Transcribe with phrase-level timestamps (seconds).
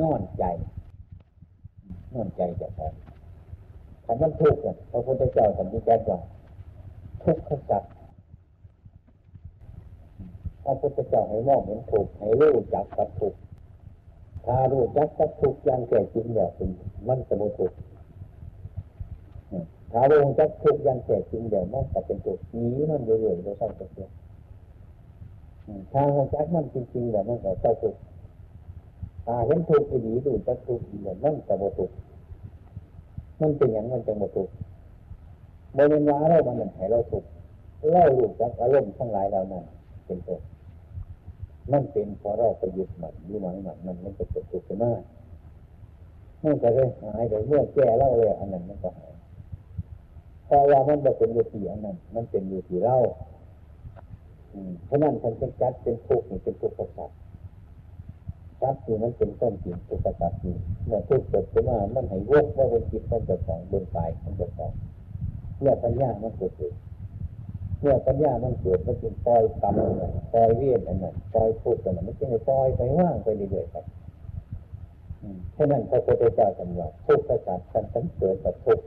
[0.00, 0.44] นอนใจ
[2.14, 2.88] นอนใจจะพอ
[4.04, 6.18] คำว่าทุกข์เนี่ยพระพุทธเจ้าสัมผัสว่า
[7.22, 7.82] ทุกข์ขจัด
[10.64, 13.34] พระพุทธเจ้าให้มองเห็นทุกให้รู้จักกับทุก
[14.46, 16.70] ถ้ารู้จักกับทุกอย่างแก่จริงแบบเป็น
[17.06, 17.72] มันสมุทุก
[19.92, 24.08] ถ้ารู้จักทุกอย่างแก่จริงเดี๋ยวมันจะเป็นทุกนี้มันเรื่อยๆโดยสั้นตัว
[25.92, 27.94] ถ้ารู้จักมันจริงๆเดี๋ยวมันก็เจ้าทุก
[29.26, 31.94] ข์ถ้าเห็นทุกข์ดีดูจักทุกข์เดี๋ยวมันจะหมทุกข์
[33.40, 34.52] มันเป็นอย่างมันจะหมทุกข์
[35.76, 37.28] บริเวณว่าเรามันให้เราทุกข์
[37.90, 39.64] เล่าลูกจักอารมณ์ทั้งหลายเรานั้น
[40.06, 40.38] เป็นตัว
[41.72, 44.92] มันเป็นพอเราไปยึดมันยึดหวังมันมันมันจะเกิดทุกข์ขึ้นมา
[46.42, 49.12] มันก็เลยหายไปเมื่อแก้เล่าเลยอันนั้นมันก็หาย
[50.46, 52.96] เพราะว่ามันเป็นอยู่ที่อันนั้น มันเป็นอยู่ที่เรา
[54.86, 57.10] เพราะนั้นคนเป็นจัดเป็นทุกข์เป็นทุกข์ประสาท
[58.62, 60.56] จัดคือมันเป็นต้นจิตทุกข์ประสาทนี่
[60.86, 64.72] เมื่อทุกข์เกิดขึ้นมามันให้วกว่าเป็นจิตมันจะของบนกายมันจะของ
[65.58, 66.72] เมื่อปัญญามันเกิดขึ้น
[67.80, 69.80] เมื่อปัญญามันเกิดมันจึงปล่อยกรรม
[70.32, 73.84] ปล่อยเวียนอันนั้นปล่อยพูดอันนั้นมันจึงปล่อยไปว่างไปเรื่อยๆครับ
[75.52, 78.84] เพราะนั้นพระพุทธเจ้าตรัสว่าทุกข์ประสาทกันทั้งเกิดกับทุกข์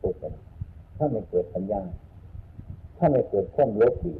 [0.00, 0.18] ทุกข์
[0.96, 1.82] ถ้าไม่เกิดปัญญา
[2.98, 4.12] ถ้าไม่เกิดข้อมลบดี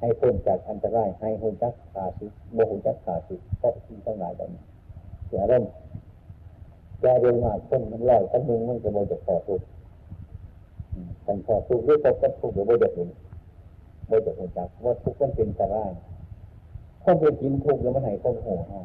[0.00, 4.62] ให้พ้นจากอันตรายให้หุ่นจักขาสิโมหุ่นจักขาสิเพราะสิ่ทั้งหลายเหล่านี้
[5.26, 5.64] เสียเริ่ม
[7.00, 9.66] แกเรียนมาคนมันลอยตั้งนึงมันจะโมจะพอทุกข์
[11.26, 13.08] กันพอทุกหรือพบกับทุกหรือโมจะเห็น
[14.06, 15.90] โมจะหุ่นจักว่าทุกข์มันเป็นอันตราย
[17.02, 18.80] คนเป็นกินทุกข์แล้วมันไหนข้อหัวเฮา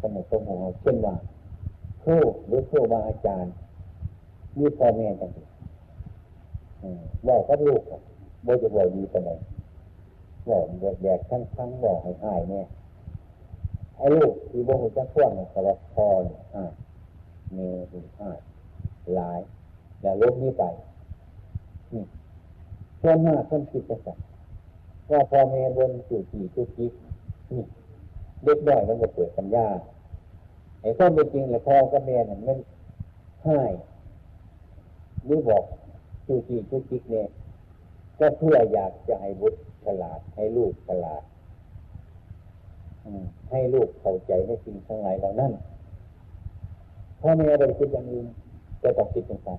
[0.00, 1.14] สมุทรข้อหัวเช่นว่า
[2.02, 3.52] ครูหรือครูบาอาจารย์
[4.58, 5.30] มีพ่อแม่กัน
[7.26, 7.82] บอกกับลูก
[8.46, 9.30] บ่จะบอกดีไปไหน
[10.48, 10.64] บอก
[11.02, 12.66] แดกทั้งทั้งบอกให้หายเนี่ย
[13.96, 15.60] ไอ้ลูกที่บ่หัวจะพ่วงเนี่ยเขา
[15.94, 16.72] พอเนี่ยหาย
[17.54, 18.38] เมย์ถึงหาย
[19.14, 19.40] หลาย
[20.00, 20.64] แล้วลบนี้ไป
[21.92, 22.02] นี่
[23.02, 24.18] ส่วนมากคนคิดจะสั่ง
[25.10, 26.92] ว่าพอแม่บนจู่จีจุกจิก
[27.50, 27.62] นี่
[28.44, 29.66] เด็กน้อยมันจะเกิดปัญญา
[30.80, 32.58] ไอ้ข้อเป็นจริงแหละพ่อกับแม่เนี่ยมัน
[33.44, 33.60] ให้
[35.26, 35.64] หรือบอก
[36.26, 37.26] จูจีจุกจิกเนี่ย
[38.18, 41.22] ก็เพื่ออยากจะให้บุตรฉลาดให้ลูกฉลาด
[43.50, 45.52] ให้ลูกเข้าใจในสิ่งทั้งหลายเหล่านั้น
[47.20, 48.26] พ่อแม่ได้คิดอย่างอื่น
[48.82, 49.50] จะต้องคิดอย่างไร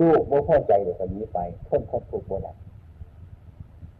[0.00, 2.58] ลูกไม่พอใจเดี๋ยวนี้ไปพ้นความถูกโบราณ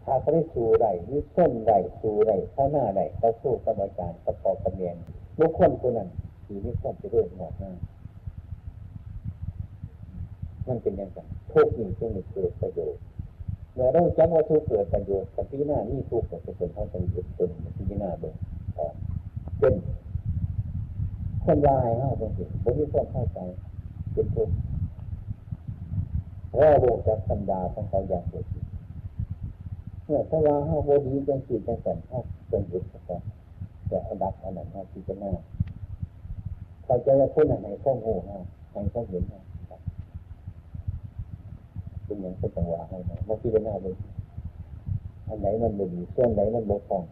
[0.05, 4.97] ถ้าเขาได้สู้ได้หรือส้นได้สู้ได้ข้าหน้าได้เขาสู้กรรมการประกอบกระเนียน
[5.39, 6.09] บุคคลคนนั้น
[6.45, 7.73] ที่มีความจะเริ่มหมดหน้า
[10.69, 11.19] มันเป็นอย่างไร
[11.53, 13.01] ทุกข์นี่จึงเกิดประโยชน์
[13.75, 17.51] เมื่อเราจังว่าทุกข์เกิดประโยชน์กับพี่หน้านี่ทุกข์จะเป็นท่านเป็นจุดเป็น
[17.89, 18.35] พี่หน้าเบิ่ง
[19.59, 19.75] เป็น
[21.45, 23.39] คนลายห้าเป็นสิ่งบริสุทธิ์เข้าใจ
[24.13, 24.55] เป็นทุกข์
[26.51, 28.47] เพราะวงจากธรรมดาของเขาอย่างเดียว
[30.05, 33.17] เมื่อถ้าว่าห้าโบดีจังสีจังสันห้าเป็นบุตรก็
[33.91, 35.33] จะอันดับอันนั้นห้าที่จะหน้า
[36.85, 38.39] เขาจะว่าคนไหนข้องโง่ห้า
[38.71, 39.41] ใครข้องเห็นห้า
[42.13, 43.95] เป็นอย่างเป็นจังหวะให้นะว่าที่เป็นหน้าเลย
[45.27, 47.03] อันไหนมันบุดีส่วนไหนมันบกพร่อง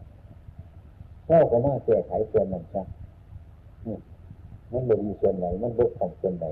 [1.27, 2.83] เราก็มาแก้ไขส่วนนั้นซะ
[3.85, 3.97] นี่
[4.71, 6.45] มันบุดีส่วนไหน มันบกพร่องส่วนไหน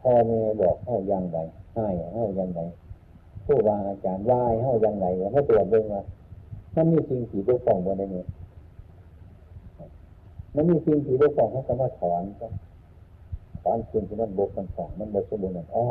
[0.00, 1.38] พ่อแม่บอกเข้ายังไง
[1.74, 2.60] ให้เข้ายังไง
[3.46, 6.02] ผู้ว่าอาจารย์ว่าเข้ายังไงให้ตรวจดูว่า
[6.74, 8.24] มันมีสิ่งที่บกพร่องบนนี้
[10.54, 12.46] มันมีสิ่งที่บกพร่องเขาก็มาถอนก็
[13.62, 15.84] ถอนสิ่งที่มันบกมันพร่องมันบกสมบูรณ์อ้อ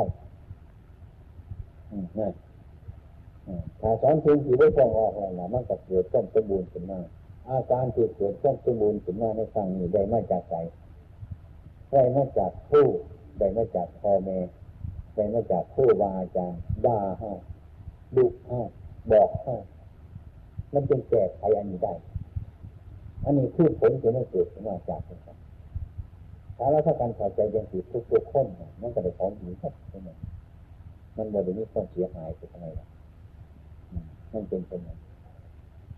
[1.91, 2.33] นั่น
[3.81, 6.99] ถ้าสอนสิ่งที่บกพร่องออกแล้วมันก็เกิดต้นสมบูรณ์ขึ้นมา
[7.49, 10.55] อาการที่เกิดต้นสมบูรณ์ขึ้นมาในครั้งนี้ได้มาจากใจ
[11.91, 12.85] ได้มาจากผู้
[13.39, 14.37] ได้มาจากพ่อแม่
[15.15, 17.31] ได้มาจากผู้บาอาจารย์ด่าห้า
[18.15, 18.61] ดุห้า
[19.11, 19.55] บอกห้า
[20.73, 21.93] มันเป็นแก้ไขอันนี้ได้
[23.25, 25.37] อันนี้คือผลที่มันเกิดขึ้นมาจากกัน
[26.57, 28.45] ถ้าเราถ้าการเข้าใจยังติดทุกทุกคน
[28.81, 30.07] มันก็ได้ของดีครับใช่ไห
[31.17, 32.87] มันบ่ได้มีความเสียหายไปทำไมล่ะ
[34.34, 34.90] มันเป็นเป็นไง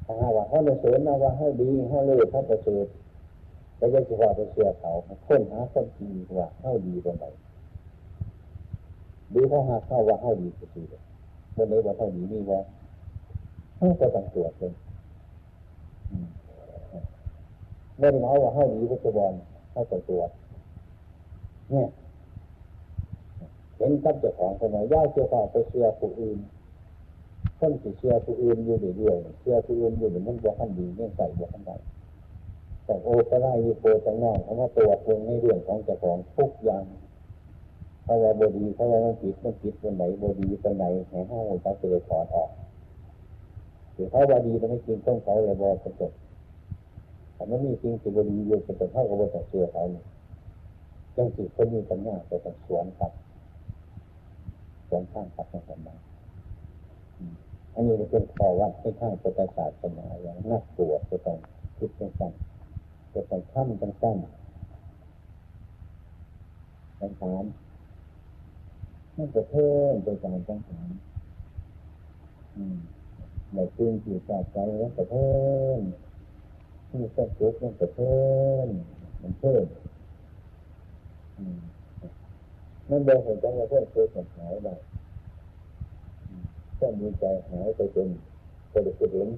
[0.06, 2.88] ถ้าว่าเขาเลยเสริญนะว่าให้ดีให้เลิศให้ประเสริฐ
[3.78, 4.92] แล้วจะว่าไปเสียเขา
[5.28, 7.26] ค้นหาคนดีว่าเข้าดีตรงไหน
[9.34, 11.02] ดูเขาหาเข้าว่าเข้าดีก็ดีเลย
[11.56, 12.62] วันนี้ว่าเข้าดีนี่ว่า
[13.78, 14.74] เขาก็ต้องตรวจเลย
[17.98, 19.34] เมื่อเราว่าเข้าดีก็จะบอล
[19.72, 20.30] เข้าต้องตรวจ
[21.70, 21.88] เนี่ย
[23.80, 26.38] เห็นกับเจ้าของคนไหนย่าเจ้าของไปเชื่อผู้อื่น
[27.60, 31.72] คนสิเชื่อผู้อื่นอยู่เรื่อยๆเชื่อผู้อื่นอยู่เดี๋ยวมันบวกขันดีเนี่ยใส่บวกขันใด
[32.86, 36.84] แต่โอปไลวิโปจังนอกเขาว่าตัวเองในเรื่องของเจ้าของทุกอย่าง
[38.04, 42.52] เขาว่าบดีเขาว่ามันผิดมันผิดตรงไหนบดีตรงไหนแห่ห้องจะเจอถอนออก
[43.94, 46.14] หรือเขาว่าดีแต่ไม่จริงต้องเขาเลยบอกกระจก
[47.36, 50.06] แต่ไม่มีจริงสิบดีอยู่กระจกเท่ากับว่าจะเชื่อเขาเนี่ย
[51.16, 53.12] จังสิคนมีปัญญาไปตัดสวนครับ
[54.90, 56.00] สวนข้างครับในสมัย
[57.74, 61.38] อันนี้เป็นข้อวัดในทางพุทธศาสนาอย่างน่ากลัวจะต้อง
[61.78, 62.34] คิดสั้น
[63.14, 64.18] จะต้องทำเป็นสั้น
[67.00, 67.44] คำถาม
[69.16, 70.90] มันจะเพิ่มโดยการคำถาม
[73.54, 75.32] ในพื้นที่ใจใจมันจะเพิ่
[75.78, 75.80] ม
[76.90, 78.20] ที่สักุลมันจะเพิ่
[78.66, 78.68] ม
[79.22, 79.66] มันเพิ่ม
[82.90, 84.70] มันเดินเห็นจังว่าเพิ่มเพิ่มหายไป
[86.80, 88.08] ก็มีใจหายไปเป็น
[88.72, 89.30] กระดุกเห็น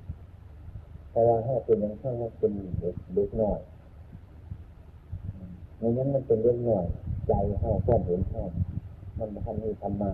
[1.09, 3.59] เพราว่าถ้าเป็นอย่างข้างว่าเป็นเด็กเด็กน้อย
[5.79, 6.85] ในนั้นมันเป็นเรื่องน้อย
[7.27, 8.43] ใจห้าความเห็นห้า
[9.19, 10.11] มันทำมีธรรมะ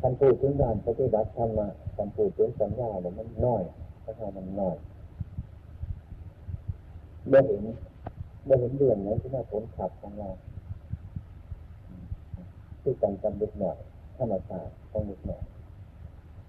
[0.00, 3.62] คำพูดถึงการปฏิบัติธรรมะคำพูดถึงสัญญาเนี่ยมันน้อย
[4.00, 4.76] เพราะมันน้อย
[7.28, 7.62] เมื่อเห็น
[8.44, 10.30] เมื่อเห็นเรื่องนั้นที่น่าผลขับของเรา
[12.82, 13.78] ที่การจำเด็กหน่อย
[14.16, 15.42] ธรรมชาติของเด็กหน่อย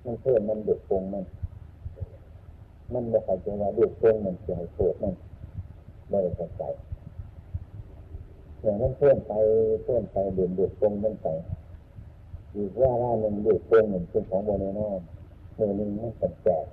[0.05, 1.23] มันเพิ่มมันเด็กปงมัน
[2.93, 5.13] มันไม่ใช่จังว่าเด็กปงมันเสียโกรธมัน
[6.09, 6.63] ไม่ได้สนใจ
[8.61, 9.33] อย่างนั้นเพิ่มไป
[9.83, 11.27] เพิ่มไปเดือดเดือดปงมันไป
[12.55, 14.99] อีกว่าว่าหนึ่งเดือดปงหนึ่งเป็นของโมเนนอน
[15.55, 16.65] เมื่อนึงมันเป็นแจก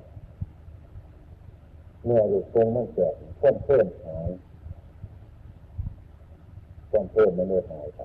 [2.04, 4.28] เมื่อเดือดปงมันแจกเพิ่มเพิ่มหาย
[6.88, 8.00] เพิ่มเพิ่มมันเลยหายไป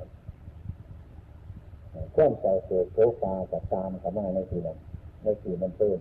[2.12, 4.78] เครื่องใจเกิดโซฟากับตามข้ามาในทีนั้น
[5.24, 6.00] ในทีมันเพิ่ม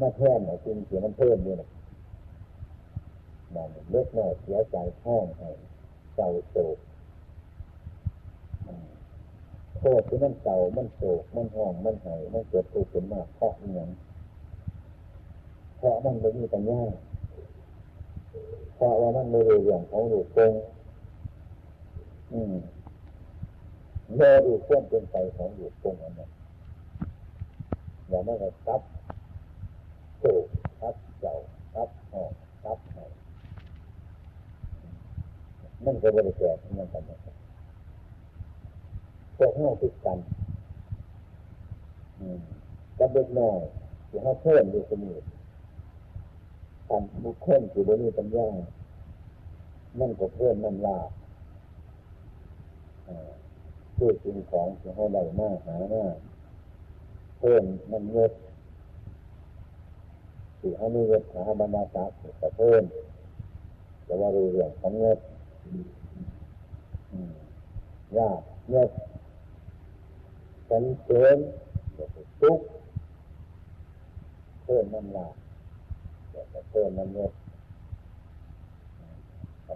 [0.00, 1.68] มาแท่นจริงเสียมันเพิ่มด้วยนะ
[3.54, 5.48] มันเล็กน้อยเสียใจห้งให้
[6.14, 6.76] เศร้าโศก
[9.78, 13.88] โทษที่มันเศร้ามันโศกมันห้องมันหายมันเกิดทุกข์ขึ้นมาเพราะอย่าง
[15.78, 16.82] เพราะมันไม่มีปัญญา
[18.76, 20.52] เพราะว่ามันไม่รู้เรื่องของหลุดตรง
[22.32, 22.54] อืม
[24.14, 26.12] เมื่อดูเครื่องเป็นไปของอยู่ตรงนั้น
[28.08, 28.80] อย่างนั้นก็ทับ
[30.18, 30.46] โศก
[30.80, 31.36] ทับเจ้า
[31.74, 32.32] ทับหอก
[32.62, 33.12] ทับหอย
[35.84, 37.02] มันก็บริแก่ที่มันกัน
[39.36, 40.18] พวกห้องติดกัน
[42.98, 43.60] กับเด็กน้อย
[44.08, 45.22] ที่เขาเพิ่มดูสมุด
[46.88, 48.48] ทำบุคคลที่บริปัญญา
[49.98, 50.98] มันก็เพิ่มน้ำลา
[53.08, 53.32] อ่า
[54.00, 56.04] คือสิ่งของที่เขาได้มาหามา
[57.38, 58.32] เพิ่มมันเงิน
[60.58, 62.82] ที่เขามีเงินหาบรรดาศักดิ์ก็เพิ่ม
[64.04, 65.18] แต่ว่าเรื่องของเงิน
[68.18, 68.40] ยาก
[68.70, 68.90] เงิน
[70.68, 71.36] สันเสริญ
[72.40, 72.60] ทุก
[74.64, 75.34] เพิ่มน้ำลาย
[76.70, 77.32] เพิ่มน้ำเงิน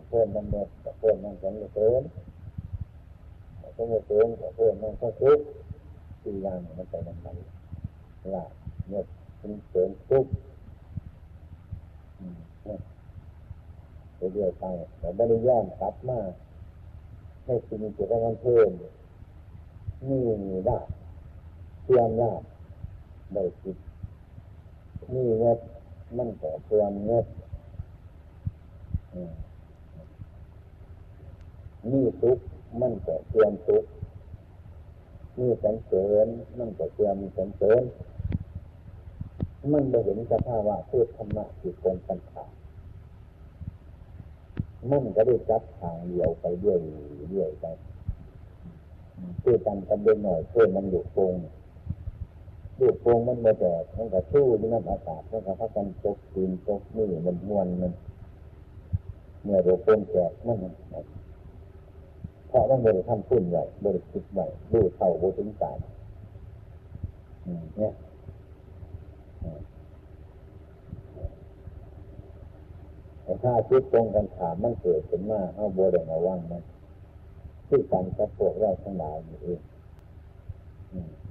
[0.08, 0.68] เพิ่มน้ำเงิน
[1.00, 2.02] เพิ่มน้ำสันเสริญ
[3.74, 5.38] ก็ไม่เพิ่มเพิ่มมันก็ทุก
[6.22, 7.26] สี่อย่างมันไปมันไป
[8.34, 8.44] ละ
[8.90, 9.04] เนี่ย
[9.38, 10.26] เป็นเสริมทุก
[14.34, 14.64] เรื่อยไป
[14.98, 16.18] แต่ไม่ได้ย่อนกลับมา
[17.44, 18.70] ให้สิ่งที่มันเพิ่ม
[20.08, 20.20] นี่
[20.66, 20.78] ได้
[21.82, 22.32] เชื่อมได้
[23.34, 23.76] ได้จิต
[25.12, 25.58] นี่เงิน
[26.16, 27.26] มันก็เชื่อมเงิน
[31.90, 32.38] นี่ทุก
[32.80, 33.84] มันก็เตรียมทุก
[35.38, 36.26] มีสันเสริญ
[36.58, 37.82] มันก็เตรียมสันเสริญ
[39.72, 42.44] มันไม่เห็นสภาวะพูดธรรมะที่คนปัญหา
[44.90, 46.78] มันก็ได้จับทางเดียวไปเรื่อย
[47.30, 47.66] เรื่อยไป
[49.42, 51.34] คือกันกันเดินหน่อยเพื่อมันอยู่โปง
[52.78, 57.92] ลูกโปงมันมาแบบมันก็ชู้ที่นั่นอากาศมันก็พักกันตกตีนตกมือมันม้วนมัน
[59.42, 60.58] เมื่อเราโปงแจกนั่น
[62.52, 65.64] เพราะมันบริทำพุ่นใหญ่บริคิดใหญ่ดูเท่าบูถึงใจ
[67.78, 67.92] เนี่ย
[73.22, 76.62] แต่ถ้าคิดตรงกันถามมันเกิดขึ้นมาเอาบัวแดงเอาว่างมัน
[77.68, 79.60] ที่การกับพวกเราทั้งหลายอยู่เอง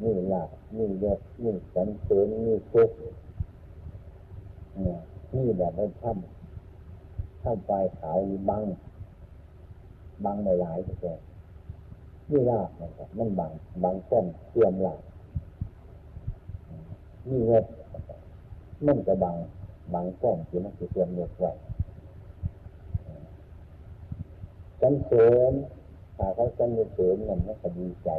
[0.02, 2.90] นี่ลาบนี่ยศนี่สันเสริญนี่ทุก
[5.36, 8.18] นี่แบบไม่ทำทำไฟขาว
[8.50, 8.64] บัง
[10.26, 11.16] บางหลายๆตัว
[12.30, 13.52] นี่ลาบนะครับมันบาง
[13.84, 15.02] บางต้นเตรียมลาบ
[17.28, 17.66] มีเงิน
[18.86, 19.36] มันจะบัง
[19.94, 21.52] บังก้องที่มันจะเตรียมเงินไว้
[24.82, 25.54] ฉันเสริม
[26.18, 28.10] ถ้าเขาฉันเสริมมันมันก็ดีใจ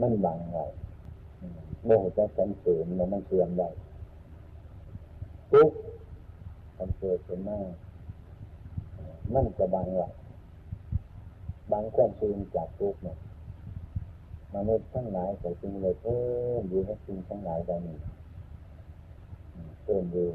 [0.00, 0.64] มันบังไว้
[1.84, 3.68] โมโหจะฉันเสริมมันมันเตรียมได้
[5.50, 5.70] ทุก
[6.78, 7.58] มันเกิดขึ้นมา
[9.34, 10.08] มันจะบังไว้
[11.72, 13.18] บางความซึมจากทุกเนี่ย
[14.54, 16.20] มนุษย์ทั้งหลายก็จึงเลยเพิ่
[16.60, 17.98] มอยู่ในสิ่งทั้งหลายเหล่านี้
[19.82, 20.28] เพิ่มอยู่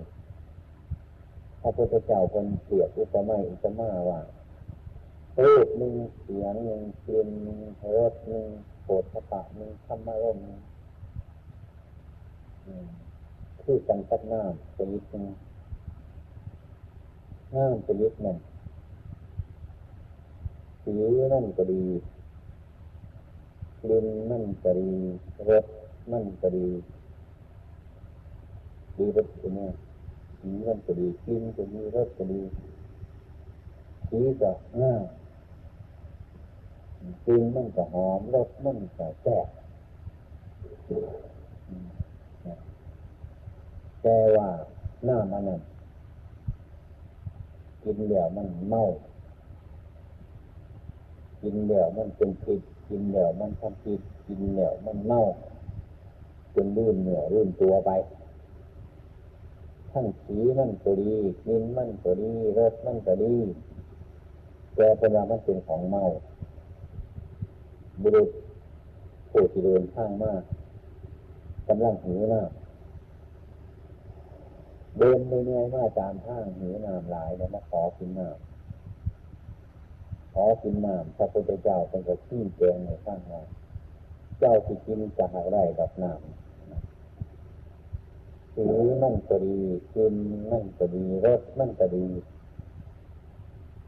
[1.62, 4.22] พระพุทธเจ้าคนเปรียบอุปมาอุปมาว่า
[5.44, 7.60] รูปหนึ่งเสียงหนึ่งกลิ่นหนึ่ง
[7.96, 8.46] รสหนึ่ง
[8.84, 10.44] โผฏฐะหนึ่งธรรมารมณ์
[13.62, 15.26] คือกันกับน้ำชนิดหนึ่ง
[17.56, 18.38] น้ำชนิดหนึ่ง
[20.88, 20.96] สี
[21.34, 21.84] นั่นก็ดี
[23.82, 24.92] กลิ่นนั่นก็ดี
[25.50, 25.66] รส
[26.12, 26.68] นั่นก็ดี
[28.98, 29.72] ดีรสเนี่ย
[30.40, 32.42] สีนั่นก็ดีกลิ่นก็ดีรสก็ดี
[34.10, 34.52] สีก็
[34.82, 35.04] ง่าย
[37.26, 39.48] กลิ่นมันก็หอมรสมันก็แซ่บ
[44.02, 44.50] แต่ว่า
[45.06, 45.62] หน้ามันนั่น
[47.82, 48.84] กินเดี๋ยวมันเมา
[51.48, 55.22] กินเดี๋ยวมันเป็นผิดกินเดี๋ยวมันทำผิดกินเดี๋ยวมันเมา
[56.54, 57.90] จนลื่นเหนื่อยลื่นตัวไป
[59.92, 63.36] ทั้งสีมันก็ดีกินมันก็ดีรสมันก็ดี
[64.76, 66.04] แต่เป็นว่ามันเป็นของเมา
[68.02, 68.30] บุรุษ
[69.32, 70.42] ผู้ที่เดินข้างมาก
[71.68, 72.50] กำลังหิวน้ำ
[74.98, 78.55] เดินเหนื่อยมาตามทางหิวน้ำหลายแล้วมาขอกินน้ำ
[80.38, 83.42] ขอกินน้ำพระพุทธเจ้าเป็นกระชี้แจงในข้างว่า
[84.40, 86.22] เจ้าที่กินจะหาได้กับน้ำ
[88.54, 88.66] สี
[89.04, 89.58] นั่นก็ดี
[89.94, 90.14] กิน
[90.52, 92.06] นั่นก็ดีรสนั่นก็ดี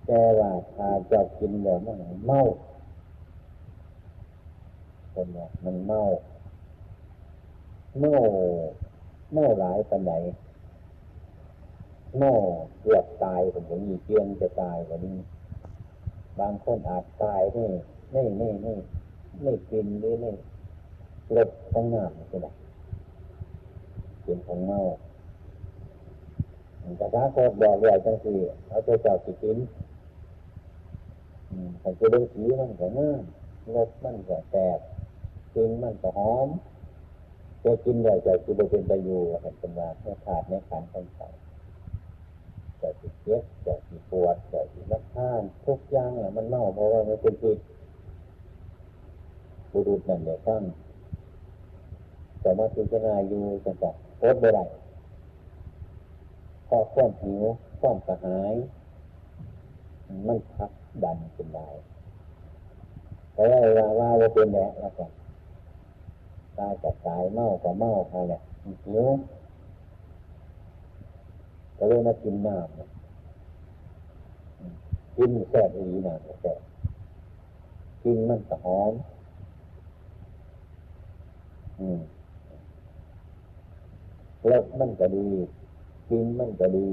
[0.06, 2.42] แต่ว่าถ้าเจ้ากินแล้วมันเมา
[5.12, 6.02] เป็นว่ามันเมา
[8.00, 8.16] เมา
[9.34, 10.12] เมาหลายปันไหน
[12.18, 12.32] เมา
[12.82, 15.18] เกือบตายผมก็มีเกียงจะตายกว่านี้
[16.40, 17.66] บางคนอาจตายไม่
[18.12, 18.74] ไม่ไม่ไม่
[19.42, 20.32] ไม่กินหรือไม่
[21.36, 22.52] ลดของน้ำก็ได้
[24.24, 24.80] เป็นของเมา
[26.98, 28.34] แต่ถ้าโคตรบอกเลยจังสิ
[28.68, 29.58] เอาตัวเจ้าสิกิน
[31.80, 33.22] แต่จะดูสีมันก็ง่าย
[33.76, 34.80] รสมันก็แตก
[35.54, 36.48] กินมันก็หอม
[37.64, 41.30] จะกินได้จะกินเป็นไปอยู่เห็นเป็นว่าเมื่อขาดในขันธ์ต่า
[42.78, 47.58] งจะสิเจ็บจะสิปวดจะสิรับท่านทุกอย่างแหละมันเน่าเพราะว่ามันเป็นจิต
[49.72, 50.64] บุรุษนั่นเนี่ยท่าน
[52.42, 54.66] แต่มาพิจารณาอยู่จังจัโคตรบ่ได้
[56.68, 57.44] พอความหิว
[57.80, 58.54] ความกระหาย
[60.28, 60.72] มันพัก
[61.04, 61.68] ดันเป็นได้
[63.34, 65.06] แต่ว่าว่าว่าเป็นแหละแล้วก็
[66.58, 68.42] ตายกับตายเมากับเมาเขาเนี่ย
[68.86, 69.06] หิว
[71.78, 76.60] ก็เลยมากินน้ำกินแซ่บอีน้ำแซ่บ
[78.04, 78.94] กินมันก็หอม
[81.80, 82.00] อืม
[84.52, 85.28] รสมันก็ดี
[86.10, 86.88] กินมันก็ดี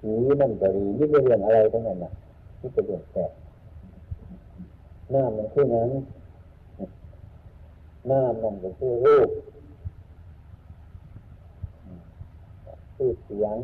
[0.00, 2.12] สีมันก็ดีนี่เป็นเรื่องอะไรทั้งนั้นนะ
[2.60, 3.30] นี่เป็นเรื่องแซ่บ
[5.10, 5.90] หน้ามันคือนั้น
[8.06, 9.28] หน้ามันก็คือรูป
[13.00, 13.56] คือเสียง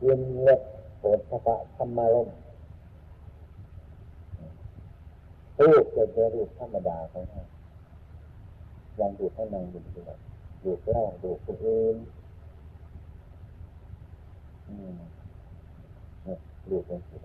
[0.00, 0.60] เย็นเล็ก
[0.98, 2.28] โผฏฐะธรรมารม
[5.58, 7.42] รูปจะเป็นรูปธรรมดาของเรา
[9.00, 10.18] ยังดูให้นางดูด้วย
[10.62, 11.96] ดูเล่าดูคนอื่น
[16.68, 17.22] รูปเป็นสิ่ง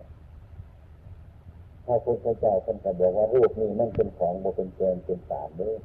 [1.85, 5.75] ถ้าคุณพระเจ้าท่านก็บอกว่ารูปนี้มันเป็นของบเป็นเกณฑ์เป็นสารด้วย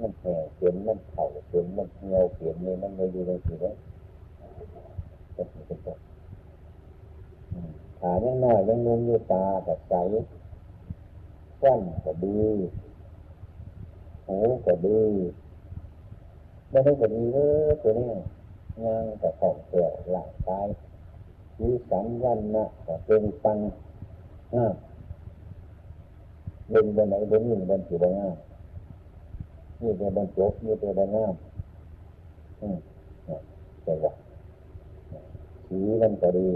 [0.00, 3.72] มันแห่เขียนมันเข่าเขียนมันเงาเขียนนี่มันไม่ดูในสิ่งนี้
[5.34, 5.98] เป็นเป็นต้น
[7.98, 9.94] ขายังน้อยยังนุ่มอยู่ตาแบบใส
[11.62, 12.38] สั้นก็ดี
[14.26, 14.36] หู
[14.66, 15.00] ก็ดี
[16.70, 18.10] ไม่ได้ก็ดีเลยตัวนี้
[18.84, 20.66] งานกับของเกลี่ยวหลังกาย
[21.60, 23.58] มีสันวันนะก็เป็นตัง
[24.54, 24.74] งาม
[26.70, 28.36] เป็นบนไหนบนนี้บนสีบนงาม
[29.84, 31.34] นี่เป็นบรรจบนี่เป็นบรรงาม
[32.60, 32.78] อืม
[33.82, 34.06] ใช่ไหม
[35.66, 36.48] สีนั่นก็ดี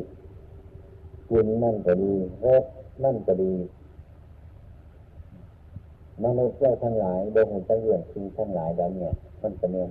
[1.31, 2.13] กินนั่นก็ดี
[2.45, 2.65] รส
[3.05, 3.53] นั่นก็ดี
[6.25, 9.91] มนุษย์เราทั้งหลายโดยหุ่นตั้งเรื่องคือทั้งหลายแล้วเนี่ย มันจะเนียน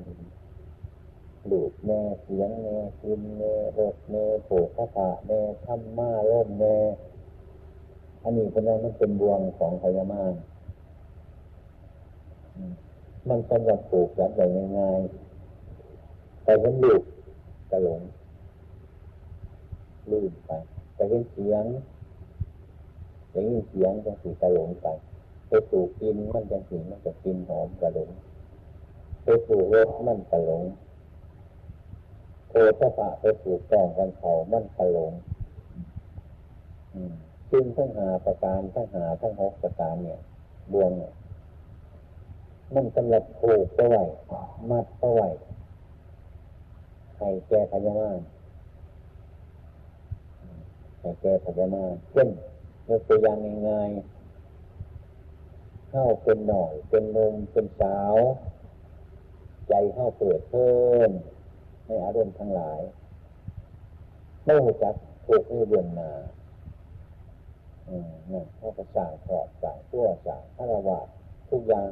[1.52, 6.76] ลูกแม่เสียงแม่กินแม่รถแม่โผล่ข้าพาแม่ทำมาร่มแม่
[8.22, 10.34] อันนี้เป็นนั้นมันเป็นบวงของพญามาร
[13.30, 14.32] มันสำหรับปลูกแบบ
[14.78, 17.02] ง่ายๆแต่เห็นลูก
[17.72, 18.02] กระหลง
[20.12, 20.52] ลื่นไป
[20.94, 21.66] แต่เห็นเสียง
[23.32, 24.88] ได้ยินเสียงจังสีกระหลงไป
[25.48, 28.10] ไปสูกกินมันจังสีมันจะกินหอมกระหลง
[29.24, 30.64] ไปสูกรสมันกระหลง
[32.50, 35.14] โทษะปะไปสูกกองกันเขามันกระหลง
[37.50, 40.20] ซึ่งทั้งหาประการทั้งหาทั้งหกประการเนี่ย
[40.74, 41.14] บวงเนี่ย
[42.74, 44.04] มันสำหรับผูกเอาไว้
[44.70, 45.30] มัดเอาไว้
[47.16, 48.10] ใครแก้พยามา
[51.00, 52.30] ใครแก้พยามาเช่น
[52.88, 53.38] ยกตัวอย่าง
[53.70, 58.16] ง่ายๆเข้าเป็นหน่อยเป็นนมเป็นสาว
[59.68, 60.76] ใจเข้าเปิดเพิ่
[61.10, 61.12] ม
[61.86, 62.82] ในอารมณ์ทั้งหลาย
[64.46, 64.96] ไม่หัวจัก
[65.26, 66.12] ถูกให้เบือนนา
[67.88, 71.00] อืมนั่เขาก็สั่งขอบสั่งตัวสั่งฆราวา
[71.50, 71.90] ทุกอย่าง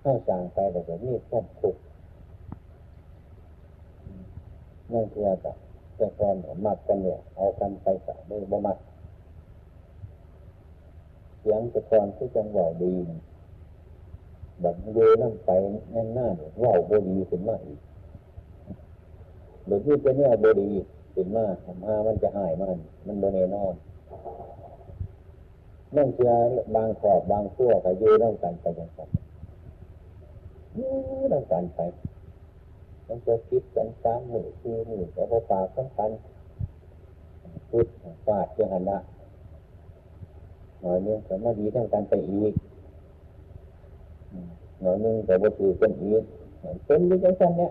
[0.00, 1.76] เข้าสั่งไปแต่จะมีความทุก
[4.92, 5.48] นั่นคืออะไร
[5.96, 8.78] แต่ก่อนมัดกันเนี่ย เอากันไปใส่ไม่บ่มัด
[11.40, 12.94] เสียงต่ก่อนที่จังหวะดี
[14.60, 15.50] แบบดูนั่งไป
[15.92, 17.80] แน่นหน้าเนี่ยว่าบดีขึ้นมาอีก
[19.66, 20.68] เดี๋ยวนี้จะเนี่ยบดี
[21.14, 23.74] ขึ้นมาทำมามันจะหายมัน มันโบเนนอน
[25.96, 26.32] นั่งเชื่อ
[26.74, 29.08] บางขอบบางขั้วก็ยืนั่งกันไปอย่างนั้น
[30.76, 30.88] ยื
[31.32, 31.80] นั่งกันไป
[33.06, 36.10] มันจะคิดกันสามหมื่นสี่หมื่นแต่พอปากกันกัน
[37.70, 37.86] พุด
[38.26, 38.98] ฟาดเจ้าหันละ
[40.80, 42.54] หน่อยนึงแต่มาดีทั้งกันไปอีก
[44.80, 46.22] หน่อยนึงแต่ว่าถือกันอีก
[46.86, 47.70] เป็นยังไงกันเนี่ย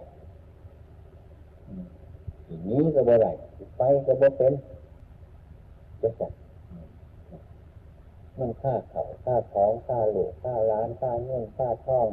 [2.48, 3.28] อย่างนี้ก็บ่ไร
[3.78, 4.54] ไปก็บ่เป็น
[6.02, 6.32] จะสั่ง
[8.40, 12.08] มันค่าเขาค่าท้องค่าหลูกค่าร้านค่าเงินค่าท่อง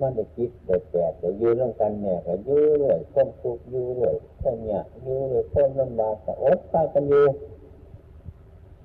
[0.00, 7.26] มันจะคิดเด็ดแดดจะยื้อเรื่องกันเนี่ยก็ยื้อเลยต้นทุกยื้อเลยต้นเนี่ยยื้อเลยต้นลำบากแต่อดค่ากันยื้อ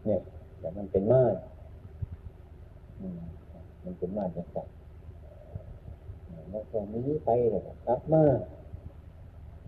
[0.05, 0.21] เนี่ย
[0.59, 1.35] แต่มันเป็นมาด
[3.83, 4.63] มันเป็นมาดจังสั
[6.51, 8.23] แล้วก็นี้ไปเลยกลับมา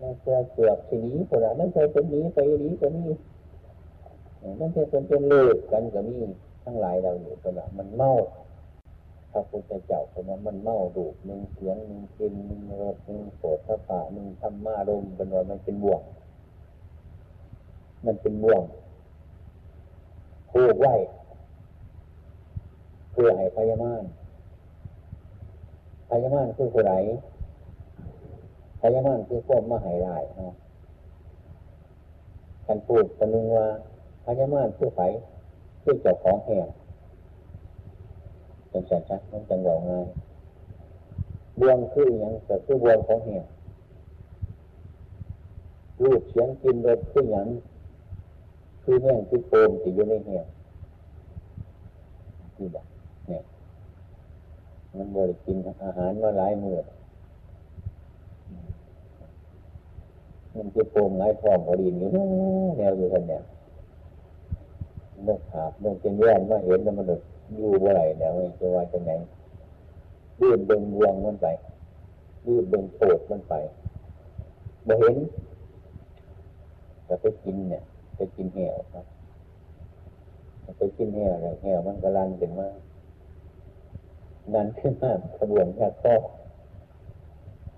[0.00, 3.08] มันจะเกือบสีนี้คนละนั่นเคยเป็นนี้ไปนี้ก็นี้
[4.60, 6.16] นั่นเคยเป็นเป็นเลิกกันก็มี
[6.64, 8.12] ทั้งหลายเราอยู่คนละมันเมา
[9.32, 16.02] พระพุทธเจ้าคนนั้นมันเมาดูหนึ่งเสียงหนึ่งกินหนึ่งรสหนึ่งโสดพระป่าหนึ่งธรรมารมเป็นว่ามันเป็นบ่วง
[18.06, 18.62] มันเป็นบ่วง
[20.50, 20.94] ผูกไว้
[23.12, 24.04] เพื่อให้พยามาน
[26.08, 26.94] พยามานคือผู้ไร
[28.80, 30.54] พยามานคือพวกมหายลายเนาะ
[32.66, 33.66] กันพูกันนึงว่า
[34.24, 35.00] พยามานคือไผ
[35.86, 36.68] คือเจ้าของแห่ง
[38.68, 40.06] เป็นสัจจะมันจังหวะง่าย
[41.60, 43.42] บวงคืออย่างแต่คือบวงของเหี่ย
[46.02, 47.46] รูปเสียงกินรสคืออย่าง
[48.82, 50.42] คือแม่งคือโฟมที่อยู่ในเหี่ย
[52.56, 52.86] ที่แบบ
[53.28, 53.42] เนี่ย
[54.96, 56.78] มันบริกินอาหารมาหลายมื้อ
[60.56, 62.08] มันคือโฟมหลายฟองพอดีอยู่
[62.76, 63.42] แนวอยู่กันเนี่ย
[65.26, 67.06] นกขาบนกเจนแย่นมาเห็นแล้วมัน
[67.56, 69.10] อยู่บ่ไรเนี่ยไม่จะว่าจะไหน
[70.40, 71.46] ดื้อเบ่งวงมันไป
[72.46, 73.54] ดื้อเบ่งโผดมันไป
[74.86, 75.16] บ่เห็น
[77.04, 77.82] แต่ไปกินเนี่ย
[78.16, 78.60] ไปกินแหว
[78.92, 79.04] ครับ
[80.78, 82.76] ไปกินแหวอะไรแหวมันกระลันเป็นมาก
[84.54, 86.14] นั่นขึ้นมากขบวนยาข้อ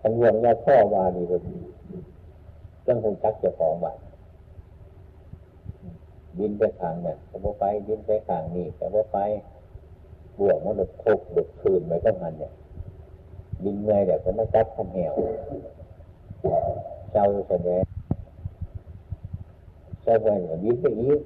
[0.03, 1.43] ขบวนยาข้อวานีแบบ
[2.83, 3.99] เรื่องคงชักจะของบาท
[6.39, 9.19] บินไปทางนี่ยแต่ว่ไปบินไปทางนี้แต่ว่ไป
[10.39, 12.53] บวกมันหลุดทุกหลุดคืนไปก็หันเนี่ย
[13.65, 15.15] ยิงเงยเดี๋ยวก็ไม่จับขันเหว
[17.13, 17.85] เจ้าแสดง
[20.03, 21.21] เจ้าไปเนี่ยยิงไปอีก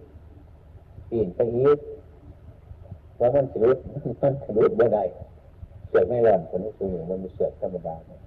[1.11, 1.79] ปีนไปอีก
[3.19, 3.79] แล้วมันสลุด
[4.23, 5.05] มันสลุดไม่ได้
[5.89, 8.21] เสือกไม่ร้อนคนนี้คือมันมีเสือกธรรมดาเนี่ย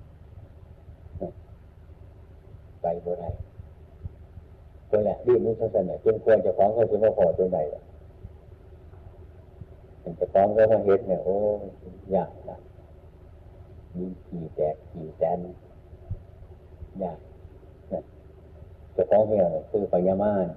[2.82, 3.30] ไปบ่ได้
[4.94, 7.82] ตัวแหละดิ้นนุ่งสั้นเนี่ยจนควรจะฟ้องเขาจะมาขอตัวไหนล่ะ
[10.04, 11.36] มันจะฟ้องก็มาเห็นเนี่ยโอ้
[12.16, 12.58] ยากนะ
[13.96, 15.38] มีขี่แตกขี่แตน
[17.04, 17.20] ยาก
[18.96, 20.48] จะฟ้องเหี่ยวคือพญญามาน